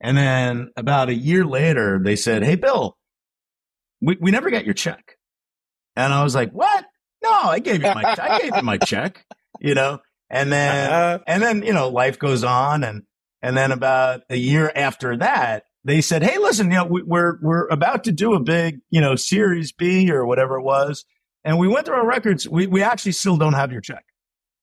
[0.00, 2.98] And then about a year later, they said, Hey, Bill,
[4.00, 5.16] we, we never got your check.
[5.94, 6.84] And I was like, what?
[7.22, 9.24] No, I gave you my, I gave you my check,
[9.60, 11.18] you know, and then, uh-huh.
[11.26, 12.84] and then, you know, life goes on.
[12.84, 13.04] And,
[13.42, 17.38] and then about a year after that, they said, Hey, listen, you know, we, we're,
[17.40, 21.04] we're about to do a big, you know, series B or whatever it was.
[21.44, 22.48] And we went through our records.
[22.48, 24.04] We, we actually still don't have your check.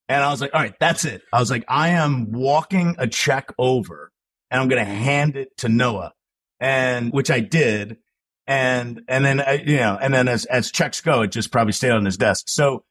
[0.09, 1.21] And I was like, all right, that's it.
[1.31, 4.11] I was like, I am walking a check over
[4.51, 6.13] and I'm going to hand it to Noah.
[6.59, 7.97] And which I did.
[8.45, 11.71] And, and then, uh, you know, and then as, as checks go, it just probably
[11.73, 12.49] stayed on his desk.
[12.49, 12.83] So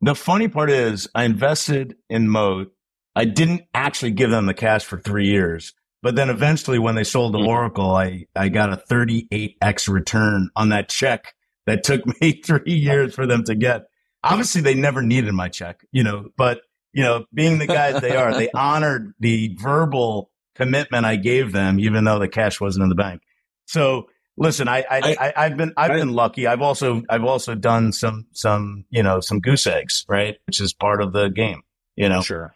[0.00, 2.72] the funny part is I invested in Moat.
[3.16, 5.72] I didn't actually give them the cash for three years.
[6.02, 7.48] But then eventually when they sold to mm-hmm.
[7.48, 11.34] Oracle, I, I got a 38x return on that check
[11.66, 13.86] that took me three years for them to get.
[14.22, 16.60] Obviously, they never needed my check, you know, but,
[16.92, 21.78] you know, being the guys they are, they honored the verbal commitment I gave them,
[21.80, 23.22] even though the cash wasn't in the bank.
[23.66, 26.46] So listen, I, I, I, have been, I've been lucky.
[26.46, 30.36] I've also, I've also done some, some, you know, some goose eggs, right?
[30.46, 31.62] Which is part of the game,
[31.94, 32.22] you know?
[32.22, 32.55] Sure.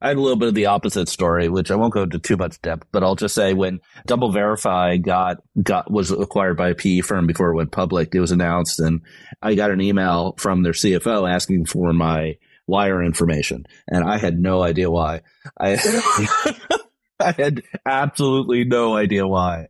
[0.00, 2.36] I had a little bit of the opposite story, which I won't go into too
[2.36, 7.00] much depth, but I'll just say when DoubleVerify got, got, was acquired by a PE
[7.00, 9.00] firm before it went public, it was announced and
[9.40, 13.64] I got an email from their CFO asking for my wire information.
[13.88, 15.22] And I had no idea why.
[15.58, 15.78] I,
[17.20, 19.68] I had absolutely no idea why.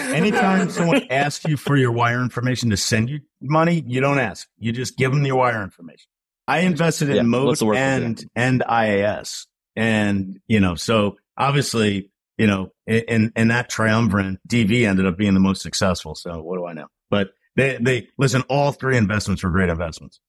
[0.00, 4.48] Anytime someone asks you for your wire information to send you money, you don't ask.
[4.58, 6.08] You just give them your wire information.
[6.48, 9.46] I invested in yeah, Moat and and IAS.
[9.76, 15.34] And, you know, so obviously, you know, in, in that triumvirate, DV ended up being
[15.34, 16.14] the most successful.
[16.14, 16.86] So what do I know?
[17.10, 20.20] But they, they listen, all three investments were great investments.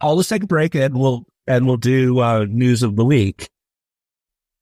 [0.00, 3.48] I'll just take a break and we'll, and we'll do uh, news of the week.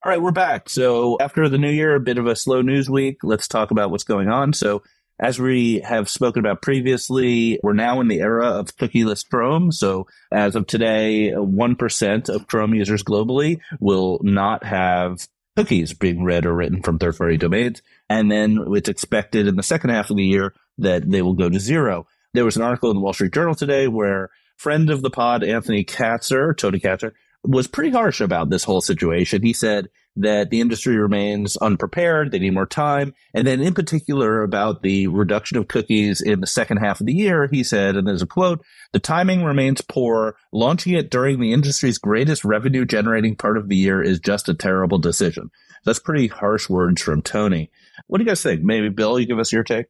[0.05, 0.69] All right, we're back.
[0.69, 3.19] So after the new year, a bit of a slow news week.
[3.23, 4.53] Let's talk about what's going on.
[4.53, 4.83] So
[5.19, 9.71] as we have spoken about previously, we're now in the era of cookieless Chrome.
[9.73, 16.47] So as of today, 1% of Chrome users globally will not have cookies being read
[16.47, 17.83] or written from third party domains.
[18.09, 21.49] And then it's expected in the second half of the year that they will go
[21.49, 22.07] to zero.
[22.35, 25.45] There was an article in the Wall Street Journal today where friend of the pod,
[25.45, 27.13] Anthony Katsur, Tony Katsur,
[27.45, 29.43] was pretty harsh about this whole situation.
[29.43, 32.31] He said that the industry remains unprepared.
[32.31, 33.15] They need more time.
[33.35, 37.15] And then in particular about the reduction of cookies in the second half of the
[37.15, 40.37] year, he said, and there's a quote, the timing remains poor.
[40.53, 44.55] Launching it during the industry's greatest revenue generating part of the year is just a
[44.55, 45.51] terrible decision.
[45.85, 47.71] That's pretty harsh words from Tony.
[48.07, 48.63] What do you guys think?
[48.63, 49.87] Maybe Bill, you give us your take?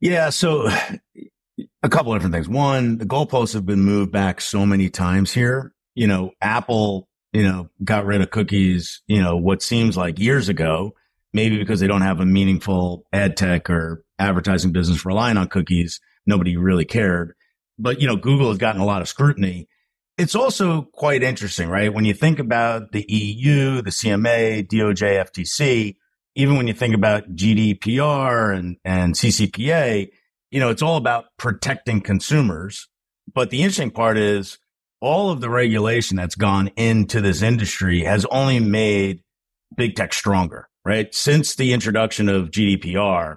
[0.00, 0.30] Yeah.
[0.30, 0.68] So
[1.82, 2.48] a couple different things.
[2.48, 7.42] One, the goalposts have been moved back so many times here you know, Apple, you
[7.42, 10.94] know, got rid of cookies, you know, what seems like years ago,
[11.32, 16.00] maybe because they don't have a meaningful ad tech or advertising business relying on cookies.
[16.26, 17.34] Nobody really cared.
[17.78, 19.68] But, you know, Google has gotten a lot of scrutiny.
[20.18, 21.92] It's also quite interesting, right?
[21.92, 25.96] When you think about the EU, the CMA, DOJ, FTC,
[26.34, 30.10] even when you think about GDPR and, and CCPA,
[30.50, 32.88] you know, it's all about protecting consumers.
[33.32, 34.58] But the interesting part is
[35.00, 39.22] all of the regulation that's gone into this industry has only made
[39.76, 41.14] big tech stronger, right?
[41.14, 43.36] Since the introduction of GDPR,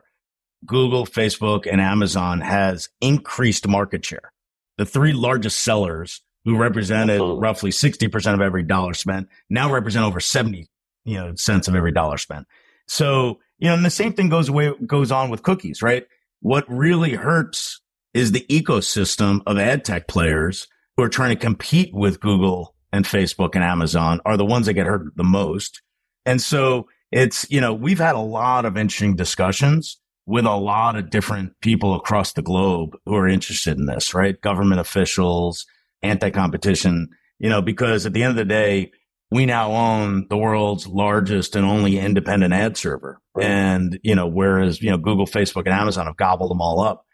[0.65, 4.32] Google, Facebook, and Amazon has increased market share.
[4.78, 7.41] The three largest sellers who represented Absolutely.
[7.41, 10.67] roughly 60% of every dollar spent now represent over 70,
[11.06, 12.47] you know, cents of every dollar spent.
[12.88, 16.06] So, you know, and the same thing goes away, goes on with cookies, right?
[16.41, 17.82] What really hurts
[18.13, 23.06] is the ecosystem of ad tech players who are trying to compete with Google and
[23.06, 25.82] Facebook and Amazon are the ones that get hurt the most.
[26.25, 30.95] And so it's, you know, we've had a lot of interesting discussions with a lot
[30.95, 34.39] of different people across the globe who are interested in this, right?
[34.39, 35.65] Government officials,
[36.01, 38.91] anti-competition, you know, because at the end of the day,
[39.32, 43.19] we now own the world's largest and only independent ad server.
[43.36, 43.47] Right.
[43.47, 47.06] And, you know, whereas, you know, Google, Facebook and Amazon have gobbled them all up.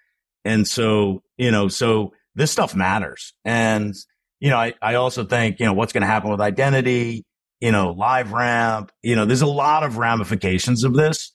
[0.44, 3.34] And so, you know, so this stuff matters.
[3.44, 3.96] And,
[4.40, 7.26] you know, I, I also think, you know, what's going to happen with identity,
[7.60, 11.34] you know, LiveRamp, you know, there's a lot of ramifications of this.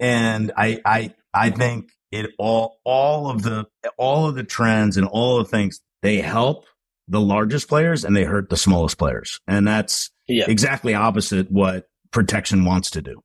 [0.00, 5.06] And I, I, I think it all, all of the, all of the trends and
[5.06, 6.64] all of the things, they help
[7.08, 9.40] the largest players and they hurt the smallest players.
[9.46, 10.44] And that's yeah.
[10.48, 13.20] exactly opposite what protection wants to do.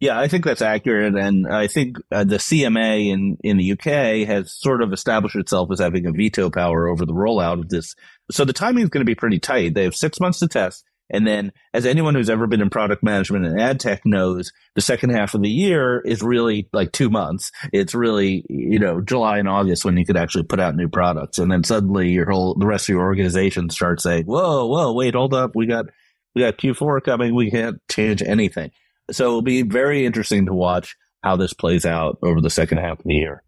[0.00, 1.16] Yeah, I think that's accurate.
[1.16, 5.70] And I think uh, the CMA in, in the UK has sort of established itself
[5.72, 7.96] as having a veto power over the rollout of this.
[8.30, 9.74] So the timing is going to be pretty tight.
[9.74, 10.84] They have six months to test.
[11.10, 14.82] And then, as anyone who's ever been in product management and ad tech knows, the
[14.82, 17.50] second half of the year is really like two months.
[17.72, 21.38] It's really, you know, July and August when you could actually put out new products.
[21.38, 25.14] And then suddenly your whole, the rest of your organization starts saying, whoa, whoa, wait,
[25.14, 25.52] hold up.
[25.54, 25.86] We got,
[26.34, 27.34] we got Q4 coming.
[27.34, 28.70] We can't change anything.
[29.10, 32.98] So it'll be very interesting to watch how this plays out over the second half
[32.98, 33.42] of the year.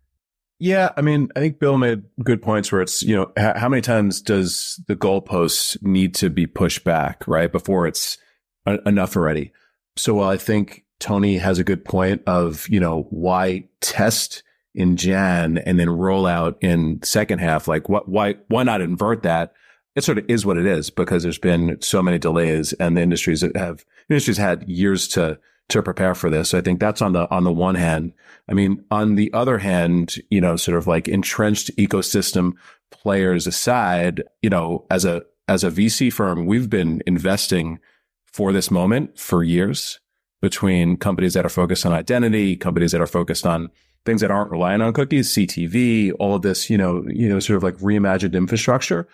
[0.58, 3.80] Yeah, I mean, I think Bill made good points where it's, you know, how many
[3.80, 8.18] times does the goalposts need to be pushed back, right, before it's
[8.66, 9.52] enough already?
[9.96, 14.42] So while I think Tony has a good point of, you know, why test
[14.74, 19.22] in Jan and then roll out in second half, like what, why, why not invert
[19.22, 19.54] that?
[19.96, 23.00] It sort of is what it is because there's been so many delays and the
[23.00, 25.38] industries have, industries had years to,
[25.70, 26.54] to prepare for this.
[26.54, 28.12] I think that's on the on the one hand.
[28.48, 32.52] I mean, on the other hand, you know, sort of like entrenched ecosystem
[32.90, 37.80] players aside, you know, as a as a VC firm, we've been investing
[38.26, 39.98] for this moment for years
[40.40, 43.70] between companies that are focused on identity, companies that are focused on
[44.06, 47.56] things that aren't relying on cookies, CTV, all of this, you know, you know, sort
[47.56, 49.06] of like reimagined infrastructure.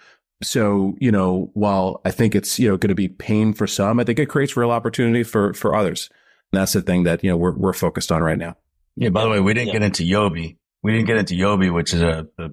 [0.42, 3.98] So, you know, while I think it's, you know, going to be pain for some,
[3.98, 6.10] I think it creates real opportunity for for others.
[6.52, 8.56] And that's the thing that, you know, we're, we're focused on right now.
[8.96, 9.10] Yeah.
[9.10, 9.72] By the way, we didn't yeah.
[9.74, 10.56] get into Yobi.
[10.82, 12.50] We didn't get into Yobi, which is a, a,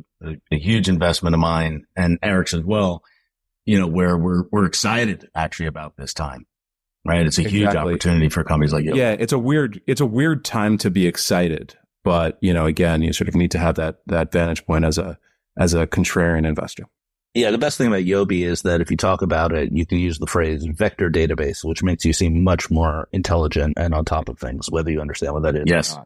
[0.51, 3.03] a, huge investment of mine and Eric's as well,
[3.65, 6.47] you know, where we're, we're excited actually about this time,
[7.05, 7.25] right?
[7.25, 7.59] It's a exactly.
[7.59, 8.95] huge opportunity for companies like Yobi.
[8.95, 9.11] Yeah.
[9.11, 11.75] It's a weird, it's a weird time to be excited.
[12.03, 14.97] But, you know, again, you sort of need to have that, that vantage point as
[14.97, 15.17] a,
[15.57, 16.87] as a contrarian investor.
[17.33, 19.97] Yeah, the best thing about Yobi is that if you talk about it, you can
[19.97, 24.29] use the phrase vector database, which makes you seem much more intelligent and on top
[24.29, 25.63] of things, whether you understand what that is.
[25.65, 25.97] Yes.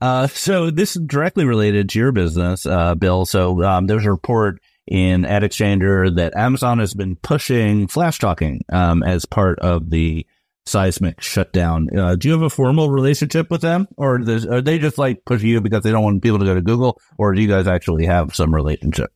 [0.00, 3.26] Uh, so this is directly related to your business, uh, Bill.
[3.26, 9.24] So um, there's a report in AdExchanger that Amazon has been pushing Flashtalking um, as
[9.24, 10.24] part of the
[10.68, 11.88] Sizmek shutdown.
[11.96, 15.48] Uh, do you have a formal relationship with them, or are they just like pushing
[15.48, 18.06] you because they don't want people to go to Google, or do you guys actually
[18.06, 19.10] have some relationship?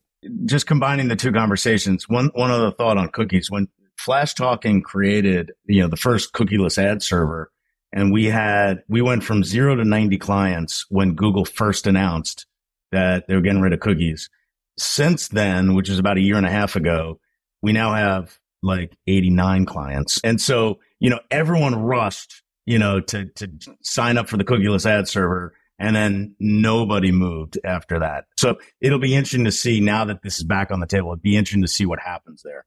[0.45, 3.49] Just combining the two conversations, one one other thought on cookies.
[3.49, 3.67] When
[3.99, 7.51] Flashtalking created, you know, the first cookieless ad server,
[7.91, 12.45] and we had we went from zero to ninety clients when Google first announced
[12.91, 14.29] that they were getting rid of cookies.
[14.77, 17.19] Since then, which is about a year and a half ago,
[17.61, 20.19] we now have like 89 clients.
[20.23, 23.49] And so, you know, everyone rushed, you know, to, to
[23.81, 28.25] sign up for the cookieless ad server and then nobody moved after that.
[28.37, 31.11] So it'll be interesting to see now that this is back on the table.
[31.11, 32.65] It'd be interesting to see what happens there.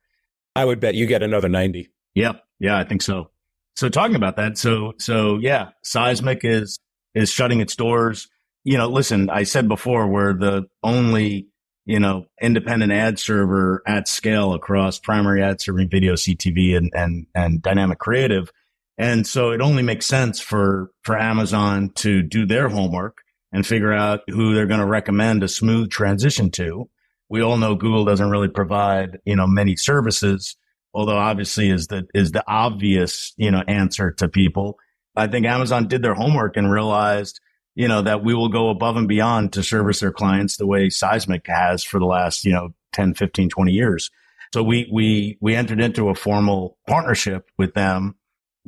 [0.57, 1.90] I would bet you get another 90.
[2.16, 2.42] Yep.
[2.59, 3.31] Yeah, I think so.
[3.77, 6.79] So talking about that, so so yeah, Sizmek is
[7.14, 8.29] is shutting its doors.
[8.64, 11.48] You know, listen, I said before we're the only,
[11.85, 17.27] you know, independent ad server at scale across primary ad serving video, CTV and and
[17.35, 18.50] and dynamic creative.
[18.96, 23.18] And so it only makes sense for, for Amazon to do their homework
[23.52, 26.88] and figure out who they're going to recommend a smooth transition to.
[27.28, 30.57] We all know Google doesn't really provide, you know, many services,
[30.92, 34.78] although obviously is the, is the obvious, you know, answer to people.
[35.16, 37.40] I think Amazon did their homework and realized,
[37.74, 40.88] you know, that we will go above and beyond to service their clients the way
[40.88, 44.11] Sizmek has for the last, you know, 10, 15, 20 years.
[44.52, 48.16] So we, we, we entered into a formal partnership with them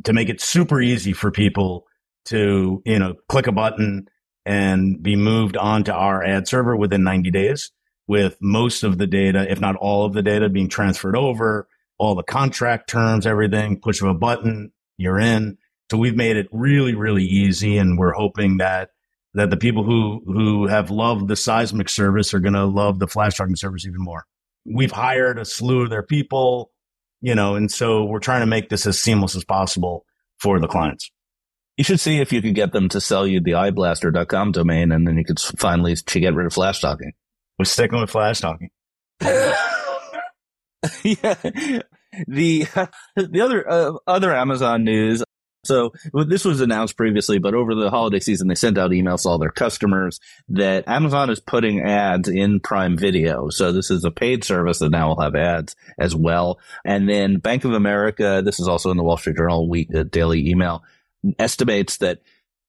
[0.05, 1.86] to make it super easy for people
[2.26, 4.07] to, you know, click a button
[4.44, 7.72] and be moved onto our ad server within 90 days
[8.07, 11.68] with most of the data, if not all of the data being transferred over,
[11.99, 15.59] all the contract terms, everything, push of a button, you're in.
[15.90, 17.78] So we've made it really, really easy.
[17.78, 18.90] And we're hoping that,
[19.34, 23.07] that the people who, who have loved the Sizmek service are going to love the
[23.07, 24.26] Flashtalking service even more.
[24.64, 26.70] We've hired a slew of their people
[27.20, 30.04] you know, and so we're trying to make this as seamless as possible
[30.38, 31.10] for the clients.
[31.76, 35.06] You should see if you could get them to sell you the eyeblaster.com domain and
[35.06, 37.12] then you could finally get rid of Flashtalking.
[37.58, 38.68] We're sticking with Flashtalking.
[41.02, 41.82] yeah.
[42.26, 42.66] The
[43.16, 45.22] the other uh, other Amazon news.
[45.66, 49.28] So this was announced previously, but over the holiday season, they sent out emails to
[49.28, 53.48] all their customers that Amazon is putting ads in Prime Video.
[53.50, 56.58] So this is a paid service that now will have ads as well.
[56.84, 60.04] And then Bank of America, this is also in the Wall Street Journal week, uh,
[60.04, 60.82] daily email,
[61.38, 62.20] estimates that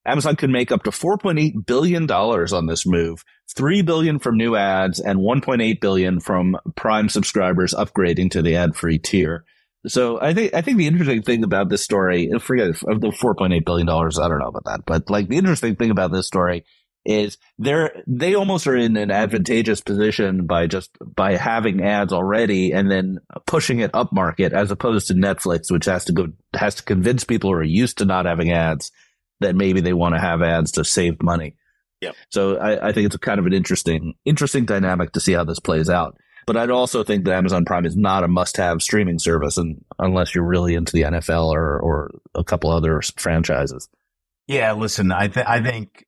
[0.08, 3.26] Amazon could make up to $4.8 billion on this move,
[3.56, 9.00] 3 billion from new ads and 1.8 billion from Prime subscribers upgrading to the ad-free
[9.00, 9.44] tier.
[9.88, 13.36] So I think I think the interesting thing about this story, forget of the four
[13.36, 16.12] point eight billion dollars, I don't know about that, but like the interesting thing about
[16.12, 16.66] this story
[17.06, 22.74] is they're they almost are in an advantageous position by just by having ads already
[22.74, 26.76] and then pushing it up market as opposed to Netflix, which has to go has
[26.76, 28.92] to convince people who are used to not having ads
[29.40, 31.56] that maybe they want to have ads to save money.
[32.02, 32.12] Yeah.
[32.30, 35.60] So I, I think it's kind of an interesting interesting dynamic to see how this
[35.60, 36.18] plays out.
[36.48, 40.34] But I'd also think that Amazon Prime is not a must-have streaming service, and unless
[40.34, 43.90] you're really into the NFL or or a couple other franchises.
[44.48, 46.06] Yeah, listen, I th- I think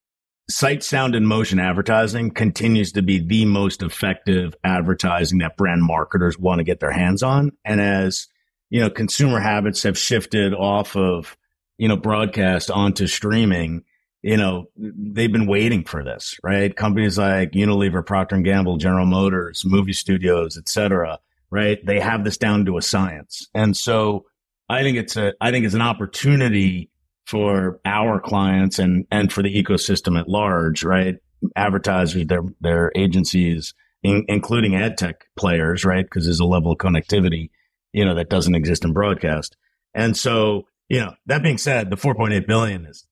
[0.50, 6.40] sight, sound, and motion advertising continues to be the most effective advertising that brand marketers
[6.40, 7.52] want to get their hands on.
[7.66, 8.28] And as
[8.70, 11.38] you know, consumer habits have shifted off of
[11.78, 13.84] you know broadcast onto streaming
[14.22, 16.76] you know, they've been waiting for this, right?
[16.76, 21.84] Companies like Unilever, Procter and Gamble, General Motors, movie studios, et cetera, right?
[21.86, 23.48] They have this down to a science.
[23.54, 24.26] And so
[24.68, 26.92] I think it's a, I think it's an opportunity
[27.26, 31.16] for our clients and, and for the ecosystem at large, right?
[31.56, 36.06] Advertisers, their, their agencies, in, including ad tech players, right?
[36.06, 37.52] Because there's a level of connectivity,
[37.94, 39.56] you know, that doesn't exist in broadcast.
[39.94, 43.06] And so, you know, that being said, the 4.8 billion is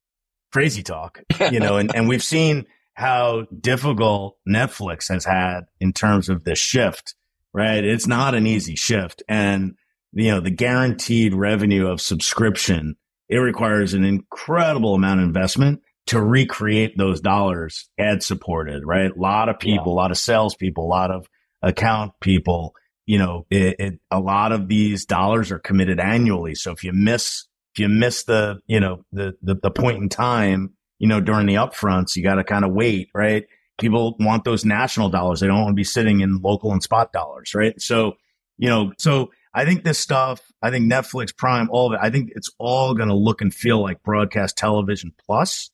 [0.57, 6.29] crazy talk, you know, and, and we've seen how difficult Netflix has had in terms
[6.29, 7.13] of this shift,
[7.53, 7.83] right?
[7.83, 9.21] It's not an easy shift.
[9.29, 9.75] And,
[10.13, 12.95] you know, the guaranteed revenue of subscription,
[13.29, 19.11] it requires an incredible amount of investment to recreate those dollars ad supported, right?
[19.11, 19.93] A lot of people, yeah.
[19.93, 21.29] a lot of salespeople, a lot of
[21.61, 22.73] account people,
[23.05, 26.55] you know, it, it, a lot of these dollars are committed annually.
[26.55, 27.45] So if you miss
[27.77, 31.45] if you miss the, you know, the, the, the point in time, you know, during
[31.45, 33.45] the upfronts, you got to kind of wait, right?
[33.77, 35.41] People want those national dollars.
[35.41, 37.79] They don't want to be sitting in local and spot dollars, right?
[37.79, 38.13] So,
[38.57, 42.09] you know, so I think this stuff, I think Netflix, Prime, all of it, I
[42.09, 45.69] think it's all going to look and feel like broadcast television plus,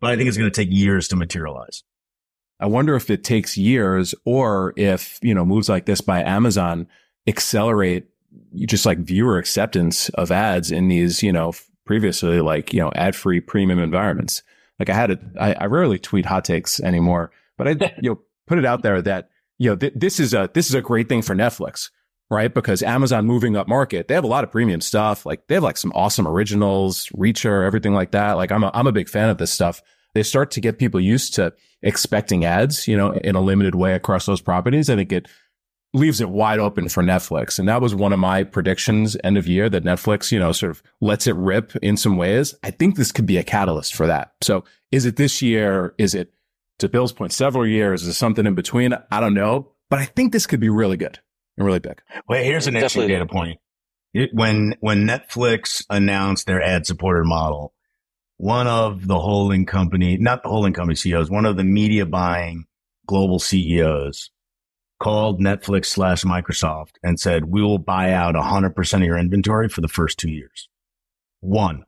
[0.00, 1.84] but I think it's going to take years to materialize.
[2.58, 6.88] I wonder if it takes years or if, you know, moves like this by Amazon
[7.28, 8.08] accelerate
[8.66, 11.52] just like viewer acceptance of ads in these, you know,
[11.84, 14.42] previously like, you know, ad free premium environments.
[14.78, 17.70] Like I had I, I rarely tweet hot takes anymore, but I,
[18.02, 20.74] you know, put it out there that, you know, th- this is a, this is
[20.74, 21.90] a great thing for Netflix,
[22.30, 22.52] right?
[22.52, 25.24] Because Amazon moving up market, they have a lot of premium stuff.
[25.24, 28.32] Like they have like some awesome originals, Reacher, everything like that.
[28.32, 29.82] Like I'm a, I'm a big fan of this stuff.
[30.14, 31.52] They start to get people used to
[31.82, 34.88] expecting ads, you know, in a limited way across those properties.
[34.88, 35.28] I think it
[35.96, 37.58] leaves it wide open for Netflix.
[37.58, 40.70] And that was one of my predictions end of year that Netflix, you know, sort
[40.70, 42.54] of lets it rip in some ways.
[42.62, 44.34] I think this could be a catalyst for that.
[44.42, 45.94] So is it this year?
[45.98, 46.32] Is it
[46.78, 48.02] to Bill's point, several years?
[48.02, 48.92] Is it something in between?
[49.10, 51.18] I don't know, but I think this could be really good
[51.56, 52.02] and really big.
[52.28, 53.58] Well, here's an interesting data point.
[54.12, 57.72] It, when, when Netflix announced their ad supported model,
[58.36, 62.66] one of the holding company, not the holding company CEOs, one of the media buying
[63.06, 64.30] global CEOs
[64.98, 69.80] called Netflix slash Microsoft and said, we will buy out 100% of your inventory for
[69.80, 70.68] the first two years.
[71.40, 71.84] One,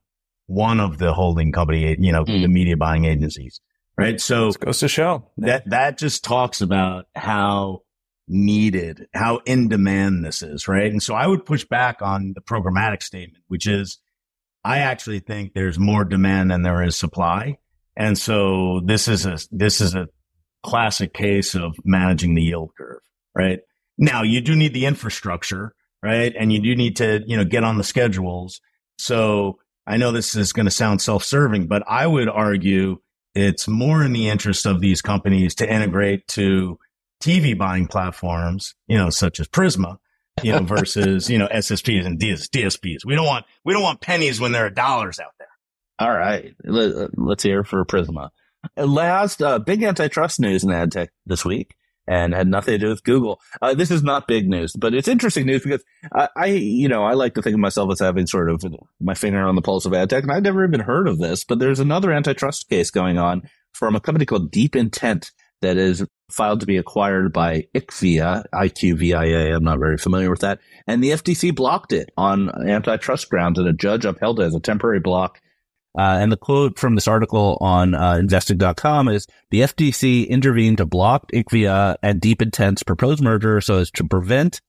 [0.47, 2.43] one of the holding company, you know, mm.
[2.43, 3.61] the media buying agencies,
[3.97, 4.21] right?
[4.21, 7.83] So this goes to show that, that just talks about how
[8.29, 10.91] needed, how in demand this is, right?
[10.91, 13.99] And so I would push back on the programmatic statement, which is
[14.65, 17.59] I actually think there's more demand than there is supply.
[17.97, 20.09] And so this is a, this is a
[20.63, 23.01] classic case of managing the yield curve,
[23.35, 23.61] right?
[23.97, 26.35] Now you do need the infrastructure, right?
[26.39, 28.61] And you do need to, you know, get on the schedules.
[28.99, 32.99] So I know this is going to sound self-serving, but I would argue
[33.35, 36.79] it's more in the interest of these companies to integrate to
[37.23, 39.99] TV buying platforms, you know, such as Prisma,
[40.43, 43.05] you know, versus, you know, SSPs and DS- DSPs.
[43.05, 45.49] We don't want, we don't want pennies when there are dollars out there.
[45.99, 46.55] All right.
[46.65, 48.31] Let, us hear for Prisma.
[48.77, 51.75] Last uh, big antitrust news in ad tech this week.
[52.09, 53.39] and had nothing to do with Google.
[53.61, 57.05] Uh, this is not big news, but it's interesting news because I, I, you know,
[57.05, 58.65] I like to think of myself as having sort of
[58.99, 61.45] my finger on the pulse of ad tech, and I'd never even heard of this,
[61.45, 63.43] but there's another antitrust case going on
[63.75, 65.31] from a company called DeepIntent
[65.61, 70.61] that is filed to be acquired by IQVIA, I'm not very familiar with that.
[70.87, 74.61] And the FTC blocked it on antitrust grounds and a judge upheld it as a
[74.61, 75.41] temporary block
[75.99, 80.87] uh, and the quote from this article on uh, investing.com is the FTC intervened to
[80.87, 84.61] block IQVIA and DeepIntent's proposed merger so as to prevent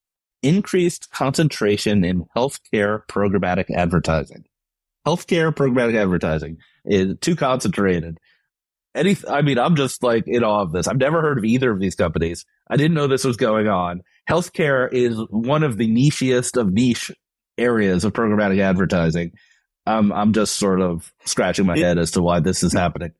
[0.41, 4.45] increased concentration in healthcare programmatic advertising.
[5.05, 8.17] Healthcare programmatic advertising is too concentrated.
[8.95, 10.87] Any, I mean, I'm just like in awe of this.
[10.87, 12.43] I've never heard of either of these companies.
[12.67, 14.01] I didn't know this was going on.
[14.27, 17.11] Healthcare is one of the nichiest of niche
[17.55, 19.33] areas of programmatic advertising.
[19.89, 23.11] I'm I'm just sort of scratching my head as to why this is happening.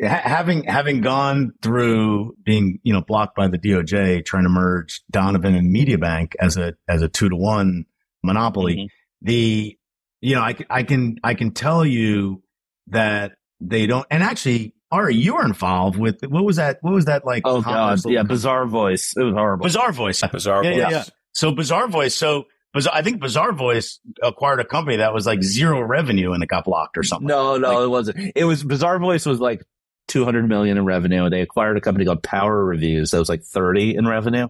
[0.00, 5.54] Having having gone through being you know blocked by the DOJ trying to merge Donovan
[5.54, 7.84] and MediaBank as a as a two to one
[8.22, 9.26] monopoly, mm-hmm.
[9.26, 9.76] the
[10.20, 12.42] you know I, I can I can tell you
[12.88, 16.78] that they don't and actually Ari, you were involved with what was that?
[16.80, 17.42] What was that like?
[17.44, 19.16] Oh god, yeah, Bazaarvoice.
[19.16, 19.66] It was horrible.
[19.66, 20.32] Bazaarvoice.
[20.32, 20.78] Bizarre yeah, Voice.
[20.78, 21.04] Yeah, yeah.
[21.32, 22.12] So Bazaarvoice.
[22.12, 22.44] So
[22.86, 26.64] I think Bizarre Bazaarvoice acquired a company that was like zero revenue and it got
[26.64, 27.26] blocked or something.
[27.26, 28.32] No, no, like, it wasn't.
[28.36, 29.64] It was Bizarre Bazaarvoice was like
[30.08, 31.28] 200 million in revenue.
[31.30, 34.48] They acquired a company called PowerReviews that was like 30 in revenue.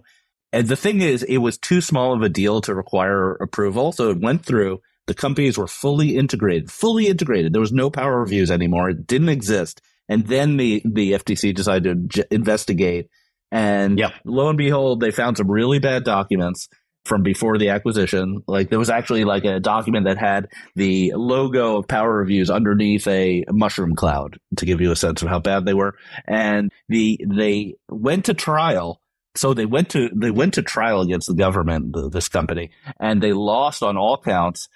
[0.51, 3.91] And the thing is, it was too small of a deal to require approval.
[3.91, 4.81] So it went through.
[5.05, 7.53] The companies were fully integrated, fully integrated.
[7.53, 8.89] There was no PowerReviews anymore.
[8.89, 9.81] It didn't exist.
[10.07, 13.09] And then the, the FTC decided to investigate.
[13.51, 14.13] And yep.
[14.25, 16.69] lo and behold, they found some really bad documents
[17.09, 18.43] from before the acquisition.
[18.47, 23.43] Like there was actually like a document that had the logo of PowerReviews underneath a
[23.51, 25.95] mushroom cloud to give you a sense of how bad they were.
[26.25, 29.01] And the they went to trial.
[29.35, 33.33] So they went to they went to trial against the government, this company, and they
[33.33, 34.69] lost on all counts.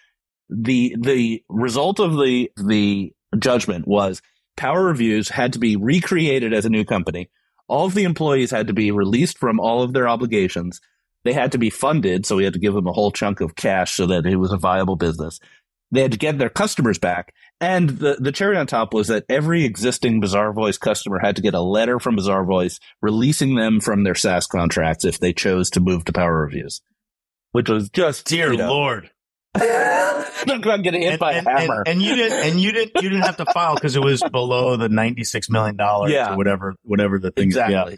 [0.49, 4.21] The the result of the the judgment was
[4.57, 7.29] PowerReviews had to be recreated as a new company.
[7.67, 10.79] All of the employees had to be released from all of their obligations
[11.24, 13.55] they had to be funded, so we had to give them a whole chunk of
[13.55, 15.39] cash so that it was a viable business.
[15.91, 17.34] They had to get their customers back.
[17.61, 21.53] And the, the cherry on top was that every existing Bazaarvoice customer had to get
[21.53, 26.03] a letter from Bazaarvoice releasing them from their SaaS contracts if they chose to move
[26.05, 26.82] to PowerReviews,
[27.51, 29.11] which was just dear you know, lord.
[29.55, 31.84] I'm getting hit and, by and, a hammer.
[31.86, 34.24] And, and, you didn't, and you didn't, you didn't have to file because it was
[34.32, 36.34] below the ninety-six million dollars yeah.
[36.34, 37.45] or whatever, whatever the thing.
[37.45, 37.97] Exactly.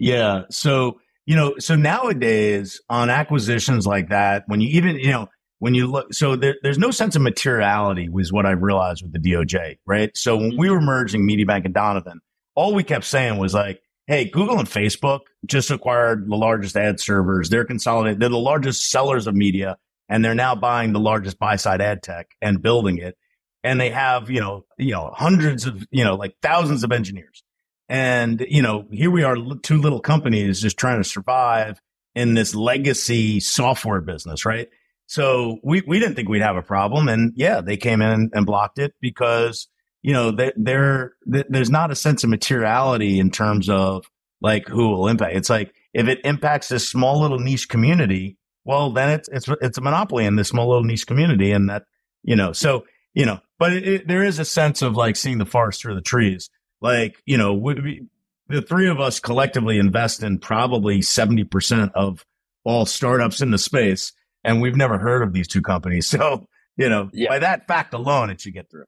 [0.00, 0.16] Yeah.
[0.16, 0.42] yeah.
[0.50, 5.74] So you know, so nowadays on acquisitions like that, when you even, you know, when
[5.74, 9.18] you look, so there, there's no sense of materiality was what I realized with the
[9.18, 10.10] DOJ, right?
[10.16, 10.76] So when we mm-hmm.
[10.76, 12.20] were merging MediaBank and Donovan,
[12.54, 16.98] all we kept saying was like, Hey, Google and Facebook just acquired the largest ad
[16.98, 17.50] servers.
[17.50, 18.20] They're consolidated.
[18.20, 19.76] They're the largest sellers of media
[20.08, 23.18] and they're now buying the largest buy side ad tech and building it.
[23.62, 27.42] And they have, you know, you know, hundreds of, you know, like thousands of engineers.
[27.88, 31.80] And, you know, here we are, two little companies just trying to survive
[32.14, 34.68] in this legacy software business, right?
[35.06, 37.08] So we, we didn't think we'd have a problem.
[37.08, 39.68] And yeah, they came in and blocked it because,
[40.02, 44.04] you know, they, they're, there's not a sense of materiality in terms of
[44.42, 45.36] like who will impact.
[45.36, 49.78] It's like if it impacts this small little niche community, well, then it's, it's, it's
[49.78, 51.52] a monopoly in this small little niche community.
[51.52, 51.84] And that,
[52.22, 52.84] you know, so,
[53.14, 55.94] you know, but it, it, there is a sense of like seeing the forest through
[55.94, 56.50] the trees.
[56.80, 58.06] Like, you know, we,
[58.48, 62.24] the three of us collectively invest in probably 70% of
[62.64, 64.12] all startups in the space.
[64.44, 66.08] And we've never heard of these two companies.
[66.18, 67.28] So, you know, yeah.
[67.28, 68.84] by that fact alone, it should get through.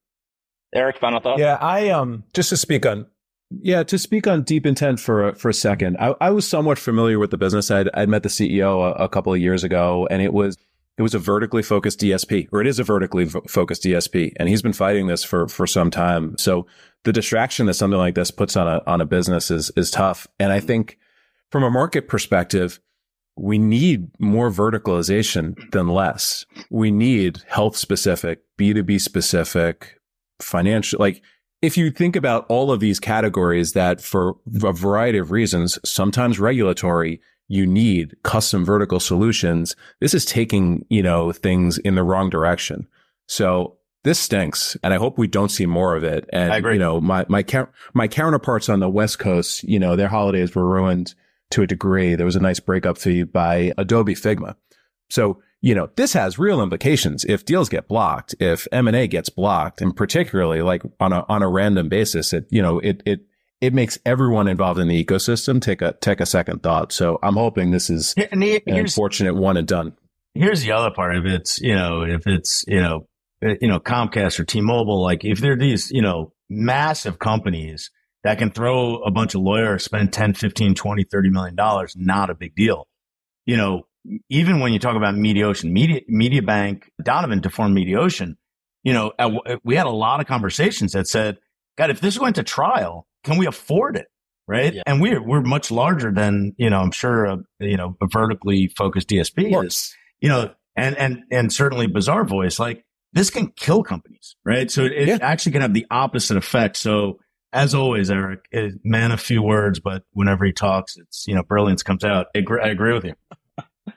[0.72, 1.40] Eric, final thought?
[1.40, 3.06] Yeah, I, um, just to speak on,
[3.50, 7.18] yeah, to speak on DeepIntent for a, for a second, I, I was somewhat familiar
[7.18, 7.68] with the business.
[7.68, 10.56] I'd, I'd met the CEO a, a couple of years ago and it was,
[10.98, 14.62] it was a vertically focused DSP, or it is a vertically focused DSP, and he's
[14.62, 16.36] been fighting this for for some time.
[16.38, 16.66] So
[17.04, 20.26] the distraction that something like this puts on a on a business is is tough.
[20.38, 20.98] And I think
[21.50, 22.80] from a market perspective,
[23.36, 26.44] we need more verticalization than less.
[26.70, 29.98] We need health specific, B2B specific,
[30.40, 31.22] financial like
[31.62, 36.40] if you think about all of these categories that for a variety of reasons, sometimes
[36.40, 37.20] regulatory,
[37.50, 39.74] you need custom vertical solutions.
[39.98, 42.86] This is taking, you know, things in the wrong direction.
[43.26, 46.30] So this stinks, and I hope we don't see more of it.
[46.32, 46.74] And I agree.
[46.74, 47.44] you know, my my
[47.92, 51.14] my counterparts on the West Coast, you know, their holidays were ruined
[51.50, 52.14] to a degree.
[52.14, 54.54] There was a nice breakup fee by Adobe Figma.
[55.08, 57.24] So you know, this has real implications.
[57.24, 61.26] If deals get blocked, if M and A gets blocked, and particularly like on a
[61.28, 63.26] on a random basis, it you know it it
[63.60, 66.92] it makes everyone involved in the ecosystem take a take a second thought.
[66.92, 69.92] So I'm hoping this is And he- an unfortunate one and done.
[70.34, 71.16] here's the other part.
[71.16, 73.06] If it's, you know, if it's, you know,
[73.44, 77.90] uh, you know, Comcast or T-Mobile, like if they're these, you know, massive companies
[78.24, 82.28] that can throw a bunch of lawyers, spend 10, 15, 20, 30 million dollars, not
[82.30, 82.86] a big deal.
[83.46, 83.86] You know,
[84.28, 88.36] even when you talk about Mediaocean, Media, MediaBank, Donovan to form Mediaocean,
[88.84, 89.12] you know,
[89.64, 91.38] we had a lot of conversations that said,
[91.76, 94.06] God, if this went to trial, can we afford it?
[94.48, 94.74] Right.
[94.74, 94.82] Yeah.
[94.86, 98.66] And we're, we're much larger than, you know, I'm sure, a, you know, a vertically
[98.76, 104.34] focused DSP is you know, and and and certainly Bazaarvoice, like this can kill companies,
[104.44, 104.68] right?
[104.70, 105.18] So it, it Yeah.
[105.22, 106.76] actually can have the opposite effect.
[106.76, 107.18] So
[107.52, 111.42] as always, Eric, eh, man, a few words, but whenever he talks, it's you know,
[111.44, 112.26] brilliance comes out.
[112.34, 113.14] I agree, I agree with you.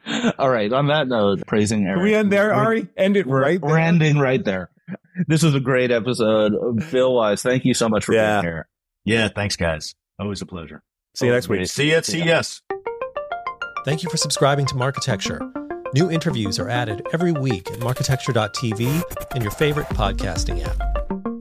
[0.37, 0.71] All right.
[0.71, 1.97] On that note, praising Eric.
[1.97, 2.87] Can we end there, We're- Ari?
[2.97, 3.79] End it right We're there.
[3.79, 4.69] ending right there.
[5.27, 6.53] This was a great episode.
[6.91, 8.41] Bill Wise, thank you so much for Yeah.
[8.41, 8.67] being here.
[9.05, 9.95] Yeah, thanks, guys.
[10.19, 10.81] Always a pleasure.
[11.15, 11.67] See you next week.
[11.67, 12.61] See you at CES.
[13.85, 15.41] Thank you for subscribing to Marketecture.
[15.93, 21.32] New interviews are added every week at marketecture.tv and your favorite podcasting app.